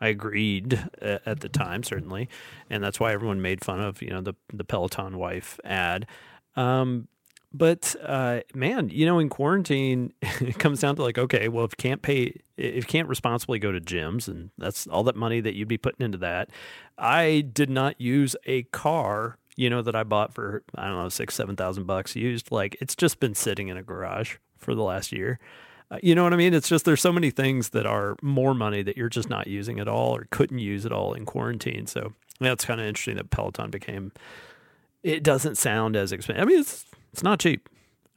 I 0.00 0.08
agreed 0.08 0.82
at 1.02 1.40
the 1.40 1.48
time, 1.48 1.82
certainly, 1.82 2.28
and 2.70 2.82
that's 2.82 2.98
why 2.98 3.12
everyone 3.12 3.42
made 3.42 3.64
fun 3.64 3.80
of 3.80 4.00
you 4.00 4.10
know 4.10 4.22
the 4.22 4.34
the 4.52 4.64
Peloton 4.64 5.18
wife 5.18 5.58
ad. 5.64 6.06
Um, 6.56 7.08
but 7.52 7.96
uh, 8.02 8.40
man, 8.54 8.90
you 8.90 9.06
know, 9.06 9.18
in 9.18 9.28
quarantine, 9.28 10.12
it 10.22 10.58
comes 10.58 10.80
down 10.80 10.96
to 10.96 11.02
like, 11.02 11.18
okay, 11.18 11.48
well, 11.48 11.64
if 11.64 11.72
you 11.72 11.76
can't 11.78 12.02
pay, 12.02 12.40
if 12.56 12.76
you 12.76 12.82
can't 12.82 13.08
responsibly 13.08 13.58
go 13.58 13.72
to 13.72 13.80
gyms, 13.80 14.28
and 14.28 14.50
that's 14.56 14.86
all 14.86 15.02
that 15.04 15.16
money 15.16 15.40
that 15.40 15.54
you'd 15.54 15.68
be 15.68 15.78
putting 15.78 16.04
into 16.04 16.18
that. 16.18 16.50
I 16.96 17.40
did 17.52 17.70
not 17.70 18.00
use 18.00 18.36
a 18.46 18.64
car, 18.64 19.38
you 19.56 19.68
know, 19.68 19.82
that 19.82 19.96
I 19.96 20.04
bought 20.04 20.32
for 20.32 20.62
I 20.76 20.86
don't 20.86 20.96
know 20.96 21.08
six, 21.08 21.34
seven 21.34 21.56
thousand 21.56 21.86
bucks 21.86 22.14
used. 22.14 22.52
Like 22.52 22.76
it's 22.80 22.94
just 22.94 23.18
been 23.18 23.34
sitting 23.34 23.68
in 23.68 23.76
a 23.76 23.82
garage 23.82 24.36
for 24.56 24.74
the 24.74 24.82
last 24.82 25.10
year. 25.10 25.40
Uh, 25.90 25.98
you 26.04 26.14
know 26.14 26.22
what 26.22 26.32
I 26.32 26.36
mean? 26.36 26.54
It's 26.54 26.68
just 26.68 26.84
there's 26.84 27.00
so 27.00 27.12
many 27.12 27.32
things 27.32 27.70
that 27.70 27.84
are 27.84 28.16
more 28.22 28.54
money 28.54 28.82
that 28.82 28.96
you're 28.96 29.08
just 29.08 29.28
not 29.28 29.48
using 29.48 29.80
at 29.80 29.88
all 29.88 30.14
or 30.14 30.28
couldn't 30.30 30.60
use 30.60 30.86
at 30.86 30.92
all 30.92 31.14
in 31.14 31.26
quarantine. 31.26 31.88
So 31.88 32.12
that's 32.38 32.64
kind 32.64 32.80
of 32.80 32.86
interesting 32.86 33.16
that 33.16 33.30
Peloton 33.30 33.70
became. 33.70 34.12
It 35.02 35.24
doesn't 35.24 35.56
sound 35.56 35.96
as 35.96 36.12
expensive. 36.12 36.42
I 36.42 36.44
mean, 36.44 36.60
it's 36.60 36.84
it's 37.12 37.22
not 37.22 37.40
cheap, 37.40 37.68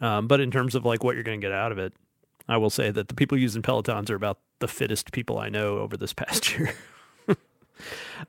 um, 0.01 0.27
but 0.27 0.39
in 0.39 0.51
terms 0.51 0.75
of 0.75 0.85
like 0.85 1.03
what 1.03 1.15
you're 1.15 1.23
going 1.23 1.39
to 1.39 1.45
get 1.45 1.53
out 1.53 1.71
of 1.71 1.77
it, 1.77 1.93
I 2.47 2.57
will 2.57 2.69
say 2.69 2.91
that 2.91 3.07
the 3.07 3.13
people 3.15 3.37
using 3.37 3.61
Pelotons 3.61 4.09
are 4.09 4.15
about 4.15 4.39
the 4.59 4.67
fittest 4.67 5.11
people 5.11 5.37
I 5.39 5.49
know 5.49 5.79
over 5.79 5.97
this 5.97 6.13
past 6.13 6.51
year. 6.57 6.75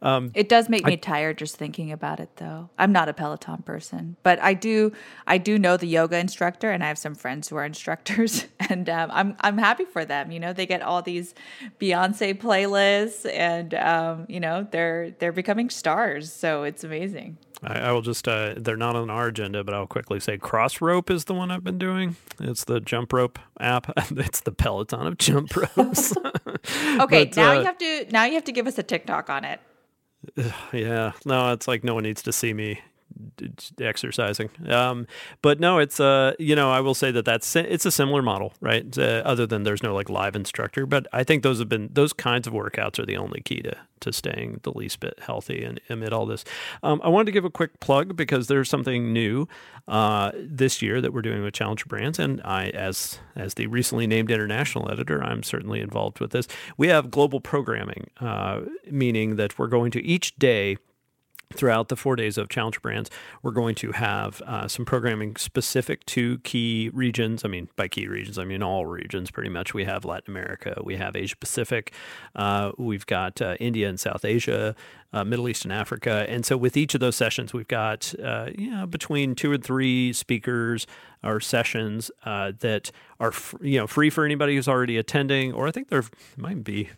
Um, 0.03 0.33
it 0.35 0.49
does 0.49 0.69
make 0.69 0.85
me 0.85 0.97
tired 0.97 1.39
just 1.39 1.57
thinking 1.57 1.93
about 1.93 2.21
it, 2.21 2.37
though. 2.37 2.71
I'm 2.79 2.93
not 2.93 3.09
a 3.09 3.13
Peloton 3.13 3.63
person, 3.63 4.17
but 4.23 4.41
I 4.41 4.55
do. 4.55 4.93
I 5.27 5.39
do 5.39 5.59
know 5.59 5.77
the 5.77 5.87
yoga 5.87 6.19
instructor, 6.19 6.71
and 6.71 6.83
I 6.83 6.89
have 6.89 6.99
some 6.99 7.15
friends 7.15 7.49
who 7.49 7.57
are 7.57 7.65
instructors, 7.75 8.47
and 8.69 8.89
um, 8.89 9.11
I'm 9.13 9.37
I'm 9.41 9.59
happy 9.59 9.85
for 9.85 10.05
them. 10.05 10.31
You 10.31 10.41
know, 10.41 10.53
they 10.53 10.67
get 10.67 10.83
all 10.83 11.03
these 11.03 11.35
Beyonce 11.81 12.39
playlists, 12.39 13.31
and 13.31 13.75
um, 13.75 14.27
you 14.29 14.41
know, 14.41 14.67
they're 14.71 15.11
they're 15.19 15.33
becoming 15.33 15.71
stars. 15.71 16.33
So 16.33 16.65
it's 16.65 16.85
amazing. 16.85 17.39
I, 17.63 17.81
I 17.81 17.93
will 17.93 18.03
just. 18.03 18.29
Uh, 18.29 18.55
they're 18.57 18.77
not 18.77 18.97
on 18.97 19.11
our 19.11 19.29
agenda, 19.29 19.65
but 19.65 19.75
I'll 19.75 19.87
quickly 19.87 20.21
say 20.21 20.39
Crossrope 20.39 21.11
is 21.11 21.25
the 21.25 21.35
one 21.35 21.51
I've 21.51 21.65
been 21.65 21.79
doing. 21.79 22.17
It's 22.41 22.65
the 22.65 22.81
jump 22.81 23.13
rope 23.13 23.39
app. 23.61 23.91
it's 24.11 24.41
the 24.41 24.53
Peloton 24.53 25.07
of 25.07 25.19
jump 25.19 25.57
ropes. 25.57 26.15
okay, 27.01 27.25
but, 27.25 27.37
now 27.37 27.51
uh, 27.51 27.55
you 27.55 27.65
have 27.65 27.79
to 27.79 28.07
now 28.11 28.25
you 28.25 28.35
have 28.35 28.45
to 28.45 28.53
give 28.53 28.67
us 28.67 28.79
a 28.79 28.83
TikTok 28.83 29.31
on 29.31 29.45
it. 29.45 29.61
Yeah, 30.73 31.13
no, 31.25 31.53
it's 31.53 31.69
like 31.69 31.85
no 31.85 31.95
one 31.95 32.03
needs 32.03 32.23
to 32.23 32.33
see 32.33 32.53
me 32.53 32.81
exercising. 33.81 34.51
Um, 34.69 35.07
but 35.43 35.61
no, 35.61 35.79
it's 35.79 36.01
uh, 36.01 36.35
you 36.39 36.57
know, 36.57 36.71
I 36.71 36.81
will 36.81 36.95
say 36.95 37.11
that 37.11 37.25
that's 37.25 37.57
it's 37.57 37.87
a 37.87 37.91
similar 37.91 38.23
model, 38.23 38.53
right? 38.61 38.97
Uh, 38.97 39.23
other 39.25 39.47
than 39.47 39.63
there's 39.63 39.83
no 39.83 39.95
like 39.95 40.09
live 40.09 40.37
instructor, 40.37 40.87
but 40.87 41.07
I 41.13 41.25
think 41.25 41.43
those 41.43 41.59
have 41.59 41.69
been 41.69 41.91
those 41.93 42.13
kinds 42.13 42.47
of 42.47 42.53
workouts 42.53 42.99
are 42.99 43.07
the 43.07 43.17
only 43.17 43.41
key 43.41 43.63
to 43.63 43.77
to 44.01 44.13
staying 44.13 44.61
the 44.63 44.73
least 44.73 45.01
bit 45.01 45.19
healthy 45.21 45.65
and 45.65 45.81
amid 45.89 46.13
all 46.13 46.27
this. 46.27 46.45
Um, 46.83 47.01
I 47.03 47.09
wanted 47.09 47.27
to 47.27 47.33
give 47.33 47.45
a 47.45 47.51
quick 47.51 47.81
plug 47.81 48.17
because 48.17 48.49
there's 48.49 48.69
something 48.69 49.13
new 49.13 49.49
uh, 49.89 50.31
this 50.37 50.83
year 50.83 51.01
that 51.01 51.13
we're 51.13 51.23
doing 51.23 51.43
with 51.43 51.55
Challenger 51.55 51.87
Brands, 51.87 52.19
and 52.19 52.41
I, 52.45 52.69
as 52.69 53.19
as 53.37 53.55
the 53.55 53.67
recently 53.67 54.07
named 54.07 54.31
international 54.31 54.91
editor, 54.91 55.23
I'm 55.23 55.43
certainly 55.43 55.81
involved 55.81 56.21
with 56.21 56.31
this. 56.31 56.47
We 56.77 56.89
have 56.89 57.11
global 57.11 57.41
programming, 57.41 58.11
uh, 58.21 58.61
meaning 58.91 59.37
that 59.37 59.59
we're 59.59 59.69
going 59.69 59.91
to 59.93 60.05
each 60.05 60.37
day 60.37 60.77
throughout 61.53 61.89
the 61.89 61.97
four 61.97 62.17
days 62.17 62.39
of 62.39 62.49
Challenger 62.49 62.81
Brands, 62.81 63.11
we're 63.43 63.53
going 63.53 63.75
to 63.77 63.93
have 63.93 64.41
uh, 64.43 64.69
some 64.69 64.85
programming 64.85 65.37
specific 65.37 66.05
to 66.07 66.39
key 66.39 66.91
regions. 66.93 67.45
I 67.45 67.49
mean, 67.49 67.69
by 67.77 67.89
key 67.89 68.07
regions, 68.09 68.39
I 68.39 68.45
mean 68.45 68.63
all 68.63 68.87
regions 68.87 69.31
pretty 69.31 69.51
much. 69.51 69.75
We 69.75 69.85
have 69.85 70.05
Latin 70.05 70.31
America, 70.31 70.81
we 70.83 70.97
have 70.97 71.17
Asia 71.17 71.37
Pacific, 71.37 71.93
uh, 72.35 72.73
we've 72.79 73.07
got 73.07 73.41
uh, 73.41 73.57
India 73.61 73.89
and 73.89 73.99
South 73.99 74.25
Asia, 74.25 74.75
uh, 75.13 75.25
Middle 75.25 75.49
East 75.49 75.65
and 75.65 75.73
Africa. 75.73 76.27
And 76.29 76.45
so 76.45 76.57
with 76.57 76.77
each 76.77 76.95
of 76.95 77.01
those 77.01 77.17
sessions, 77.17 77.53
we've 77.53 77.69
got 77.69 78.15
uh, 78.23 78.51
you 78.57 78.71
know, 78.71 78.87
between 78.87 79.35
two 79.35 79.53
and 79.53 79.63
three 79.63 80.13
speakers 80.13 80.87
or 81.23 81.41
sessions 81.41 82.11
uh, 82.25 82.53
that 82.61 82.91
are 83.21 83.33
you 83.61 83.79
know 83.79 83.87
free 83.87 84.11
for 84.11 84.25
anybody 84.25 84.57
who's 84.57 84.69
already 84.69 84.99
attending, 84.99 85.53
or 85.53 85.67
I 85.67 85.71
think 85.71 85.89
there 85.89 86.05
might 86.37 86.65
be 86.65 86.91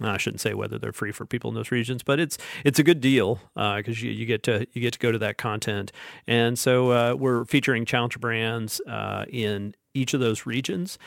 I 0.00 0.16
shouldn't 0.16 0.40
say 0.40 0.54
whether 0.54 0.78
they're 0.78 0.92
free 0.92 1.12
for 1.12 1.26
people 1.26 1.50
in 1.50 1.54
those 1.54 1.70
regions, 1.70 2.02
but 2.02 2.20
it's 2.20 2.38
it's 2.64 2.78
a 2.78 2.82
good 2.82 3.00
deal 3.00 3.40
because 3.54 4.02
uh, 4.02 4.06
you, 4.06 4.10
you 4.10 4.26
get 4.26 4.42
to 4.44 4.66
you 4.72 4.80
get 4.80 4.92
to 4.92 4.98
go 4.98 5.12
to 5.12 5.18
that 5.18 5.38
content, 5.38 5.92
and 6.26 6.58
so 6.58 6.90
uh, 6.92 7.14
we're 7.14 7.44
featuring 7.44 7.84
challenger 7.84 8.18
brands 8.18 8.80
uh, 8.86 9.24
in 9.28 9.74
each 9.94 10.14
of 10.14 10.20
those 10.20 10.46
regions, 10.46 10.98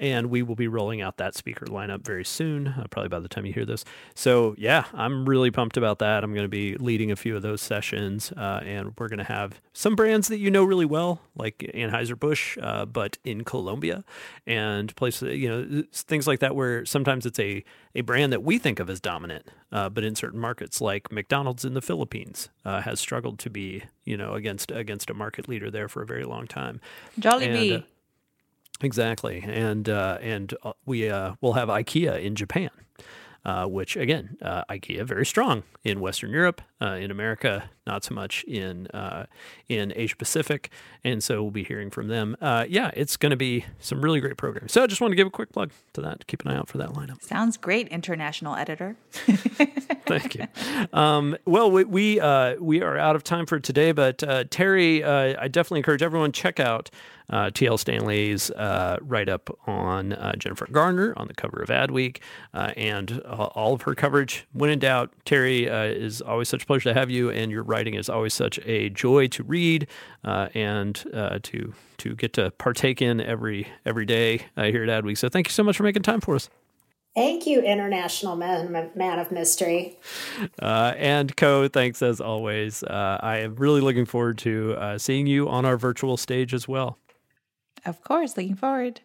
and 0.00 0.30
we 0.30 0.42
will 0.42 0.56
be 0.56 0.66
rolling 0.66 1.02
out 1.02 1.18
that 1.18 1.34
speaker 1.34 1.66
lineup 1.66 2.02
very 2.02 2.24
soon, 2.24 2.68
uh, 2.68 2.86
probably 2.90 3.10
by 3.10 3.20
the 3.20 3.28
time 3.28 3.44
you 3.44 3.52
hear 3.52 3.66
this. 3.66 3.84
So 4.14 4.54
yeah, 4.58 4.86
I'm 4.94 5.28
really 5.28 5.50
pumped 5.50 5.76
about 5.76 5.98
that. 5.98 6.24
I'm 6.24 6.32
going 6.32 6.44
to 6.44 6.48
be 6.48 6.76
leading 6.76 7.12
a 7.12 7.16
few 7.16 7.36
of 7.36 7.42
those 7.42 7.60
sessions, 7.60 8.32
uh, 8.32 8.60
and 8.64 8.94
we're 8.98 9.08
going 9.08 9.18
to 9.18 9.24
have 9.24 9.60
some 9.74 9.94
brands 9.94 10.28
that 10.28 10.38
you 10.38 10.50
know 10.50 10.64
really 10.64 10.86
well, 10.86 11.20
like 11.36 11.58
Anheuser 11.74 12.18
Busch, 12.18 12.56
uh, 12.60 12.86
but 12.86 13.18
in 13.24 13.44
Colombia, 13.44 14.02
and 14.46 14.96
places 14.96 15.36
you 15.36 15.48
know 15.48 15.84
things 15.92 16.26
like 16.26 16.40
that, 16.40 16.56
where 16.56 16.84
sometimes 16.86 17.26
it's 17.26 17.38
a 17.38 17.62
a 17.94 18.00
brand 18.00 18.32
that 18.32 18.42
we 18.42 18.58
think 18.58 18.80
of 18.80 18.88
as 18.88 19.00
dominant, 19.00 19.48
uh, 19.72 19.88
but 19.88 20.04
in 20.04 20.14
certain 20.14 20.40
markets, 20.40 20.80
like 20.80 21.12
McDonald's 21.12 21.64
in 21.64 21.74
the 21.74 21.82
Philippines, 21.82 22.48
uh, 22.64 22.80
has 22.80 23.00
struggled 23.00 23.38
to 23.40 23.50
be 23.50 23.82
you 24.04 24.16
know 24.16 24.32
against 24.32 24.70
against 24.70 25.10
a 25.10 25.14
market 25.14 25.48
leader 25.48 25.70
there 25.70 25.88
for 25.88 26.02
a 26.02 26.06
very 26.06 26.24
long 26.24 26.46
time. 26.46 26.80
Jollibee. 27.18 27.74
And, 27.74 27.82
uh, 27.82 27.86
Exactly, 28.82 29.44
and 29.46 29.88
uh, 29.88 30.18
and 30.22 30.54
uh, 30.62 30.72
we 30.86 31.08
uh, 31.10 31.34
will 31.40 31.52
have 31.52 31.68
IKEA 31.68 32.22
in 32.22 32.34
Japan, 32.34 32.70
uh, 33.44 33.66
which 33.66 33.94
again, 33.94 34.38
uh, 34.40 34.64
IKEA 34.70 35.04
very 35.04 35.26
strong 35.26 35.64
in 35.84 36.00
Western 36.00 36.30
Europe, 36.30 36.62
uh, 36.80 36.92
in 36.92 37.10
America, 37.10 37.68
not 37.86 38.04
so 38.04 38.14
much 38.14 38.42
in 38.44 38.88
in 39.68 39.92
Asia 39.94 40.16
Pacific, 40.16 40.70
and 41.04 41.22
so 41.22 41.42
we'll 41.42 41.50
be 41.50 41.62
hearing 41.62 41.90
from 41.90 42.08
them. 42.08 42.36
yeah, 42.40 42.90
it's 42.94 43.18
going 43.18 43.30
to 43.30 43.36
be 43.36 43.66
some 43.80 44.00
really 44.00 44.18
great 44.18 44.38
programs. 44.38 44.72
So 44.72 44.82
I 44.82 44.86
just 44.86 45.02
want 45.02 45.12
to 45.12 45.16
give 45.16 45.26
a 45.26 45.30
quick 45.30 45.52
plug 45.52 45.72
to 45.92 46.00
that. 46.00 46.26
Keep 46.26 46.46
an 46.46 46.52
eye 46.52 46.56
out 46.56 46.68
for 46.68 46.78
that 46.78 46.90
lineup. 46.90 47.22
Sounds 47.22 47.58
great, 47.58 47.86
international 47.88 48.56
editor. 48.56 48.96
Thank 49.12 50.36
you. 50.36 50.46
Um, 50.94 51.36
well, 51.44 51.70
we 51.70 51.84
we, 51.84 52.20
we, 52.60 52.80
are 52.80 52.96
out 52.96 53.14
of 53.14 53.24
time 53.24 53.44
for 53.44 53.60
today, 53.60 53.92
but 53.92 54.22
Terry, 54.50 55.04
I 55.04 55.48
definitely 55.48 55.80
encourage 55.80 56.02
everyone 56.02 56.32
check 56.32 56.58
out 56.58 56.90
uh, 57.30 57.50
T.L. 57.50 57.78
Stanley's 57.78 58.50
uh, 58.50 58.98
write 59.00 59.28
up 59.28 59.50
on 59.66 60.12
uh, 60.12 60.34
Jennifer 60.36 60.66
Garner 60.70 61.14
on 61.16 61.28
the 61.28 61.34
cover 61.34 61.62
of 61.62 61.68
Adweek, 61.68 62.18
uh, 62.54 62.72
and 62.76 63.20
all 63.20 63.74
of 63.74 63.82
her 63.82 63.94
coverage. 63.94 64.46
When 64.52 64.70
in 64.70 64.78
doubt, 64.78 65.12
Terry 65.24 65.68
uh, 65.68 65.84
is 65.84 66.20
always 66.20 66.48
such 66.48 66.64
a 66.64 66.66
pleasure 66.66 66.90
to 66.90 66.94
have 66.94 67.10
you, 67.10 67.30
and 67.30 67.50
your 67.50 67.62
writing 67.62 67.94
is 67.94 68.08
always 68.08 68.34
such 68.34 68.58
a 68.64 68.90
joy 68.90 69.28
to 69.28 69.42
read 69.42 69.86
uh, 70.24 70.48
and 70.54 70.96
to 71.42 71.72
to 71.98 72.14
get 72.14 72.32
to 72.32 72.50
partake 72.52 73.02
in 73.02 73.20
every 73.20 73.68
every 73.84 74.06
day 74.06 74.46
here 74.56 74.82
at 74.82 75.04
Adweek. 75.04 75.18
So 75.18 75.28
thank 75.28 75.48
you 75.48 75.52
so 75.52 75.62
much 75.62 75.76
for 75.76 75.82
making 75.82 76.02
time 76.02 76.20
for 76.20 76.34
us. 76.34 76.48
Thank 77.14 77.44
you, 77.44 77.60
International 77.60 78.36
Man, 78.36 78.90
man 78.94 79.18
of 79.18 79.32
Mystery. 79.32 79.98
Uh, 80.62 80.94
and 80.96 81.36
Ko, 81.36 81.66
thanks 81.66 82.02
as 82.02 82.20
always. 82.20 82.84
Uh, 82.84 83.18
I 83.20 83.38
am 83.38 83.56
really 83.56 83.80
looking 83.80 84.04
forward 84.04 84.38
to 84.38 84.74
uh, 84.78 84.96
seeing 84.96 85.26
you 85.26 85.48
on 85.48 85.64
our 85.64 85.76
virtual 85.76 86.16
stage 86.16 86.54
as 86.54 86.68
well. 86.68 86.98
Of 87.84 88.02
course, 88.02 88.36
looking 88.36 88.56
forward. 88.56 89.00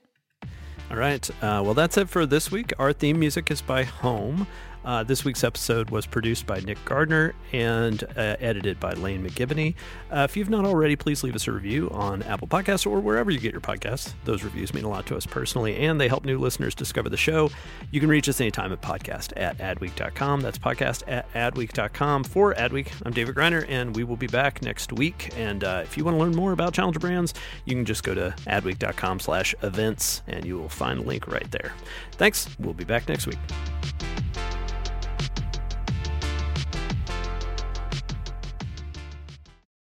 All 0.91 0.97
right. 0.97 1.27
Uh, 1.41 1.61
well, 1.63 1.73
that's 1.73 1.97
it 1.97 2.09
for 2.09 2.25
this 2.25 2.51
week. 2.51 2.71
Our 2.77 2.93
theme 2.93 3.19
music 3.19 3.49
is 3.49 3.61
by 3.61 3.83
Home. 3.83 4.47
Uh, 4.86 5.04
this 5.04 5.26
week's 5.26 5.43
episode 5.43 5.89
was 5.89 6.06
produced 6.06 6.45
by 6.45 6.60
Nick 6.60 6.78
Gardner 6.86 7.34
and 7.52 8.04
uh, 8.15 8.38
edited 8.39 8.80
by 8.80 8.93
Lane 8.93 9.28
McGivney. 9.28 9.74
Uh, 10.12 10.28
if 10.30 10.38
you've 10.38 10.50
not 10.50 10.63
already, 10.63 10.95
please 10.95 11.24
leave 11.24 11.36
us 11.36 11.48
a 11.48 11.52
review 11.52 11.89
on 11.89 12.21
Apple 12.24 12.48
Podcasts 12.48 12.86
or 12.86 13.00
wherever 13.00 13.32
you 13.32 13.39
get 13.39 13.52
your 13.52 13.62
podcasts. 13.62 14.13
Those 14.26 14.43
reviews 14.43 14.74
mean 14.74 14.84
a 14.86 14.89
lot 14.89 15.08
to 15.08 15.17
us 15.17 15.26
personally, 15.26 15.76
and 15.78 16.00
they 16.00 16.08
help 16.08 16.24
new 16.24 16.38
listeners 16.38 16.76
discover 16.76 17.10
the 17.10 17.17
show. 17.17 17.50
You 17.89 18.00
can 18.00 18.10
reach 18.10 18.30
us 18.30 18.39
anytime 18.39 18.71
at 18.71 18.82
podcast 18.82 19.34
at 19.36 19.58
adweek.com. 19.58 20.41
That's 20.41 20.60
podcast 20.60 21.04
at 21.08 21.32
adweek.com. 21.34 22.24
For 22.26 22.54
Adweek, 22.54 22.91
I'm 23.06 23.13
David 23.13 23.36
Griner, 23.36 23.65
and 23.67 23.95
we 23.95 24.04
will 24.04 24.17
be 24.17 24.28
back 24.28 24.62
next 24.62 24.93
week. 24.93 25.32
And 25.36 25.63
uh, 25.63 25.82
if 25.84 25.98
you 25.98 26.06
want 26.06 26.15
to 26.15 26.19
learn 26.24 26.36
more 26.36 26.52
about 26.52 26.74
Challenger 26.74 27.00
Brands, 27.00 27.34
you 27.65 27.76
can 27.76 27.86
just 27.86 28.04
go 28.04 28.13
to 28.13 28.36
adweek.com 28.45 29.19
slash 29.19 29.56
events, 29.63 30.21
and 30.28 30.45
you 30.45 30.58
will 30.58 30.69
find 30.69 31.00
the 31.00 31.04
link 31.04 31.28
right 31.28 31.50
there. 31.52 31.74
Thanks. 32.13 32.48
We'll 32.60 32.74
be 32.74 32.86
back 32.86 33.10
next 33.10 33.26
week. 33.26 33.39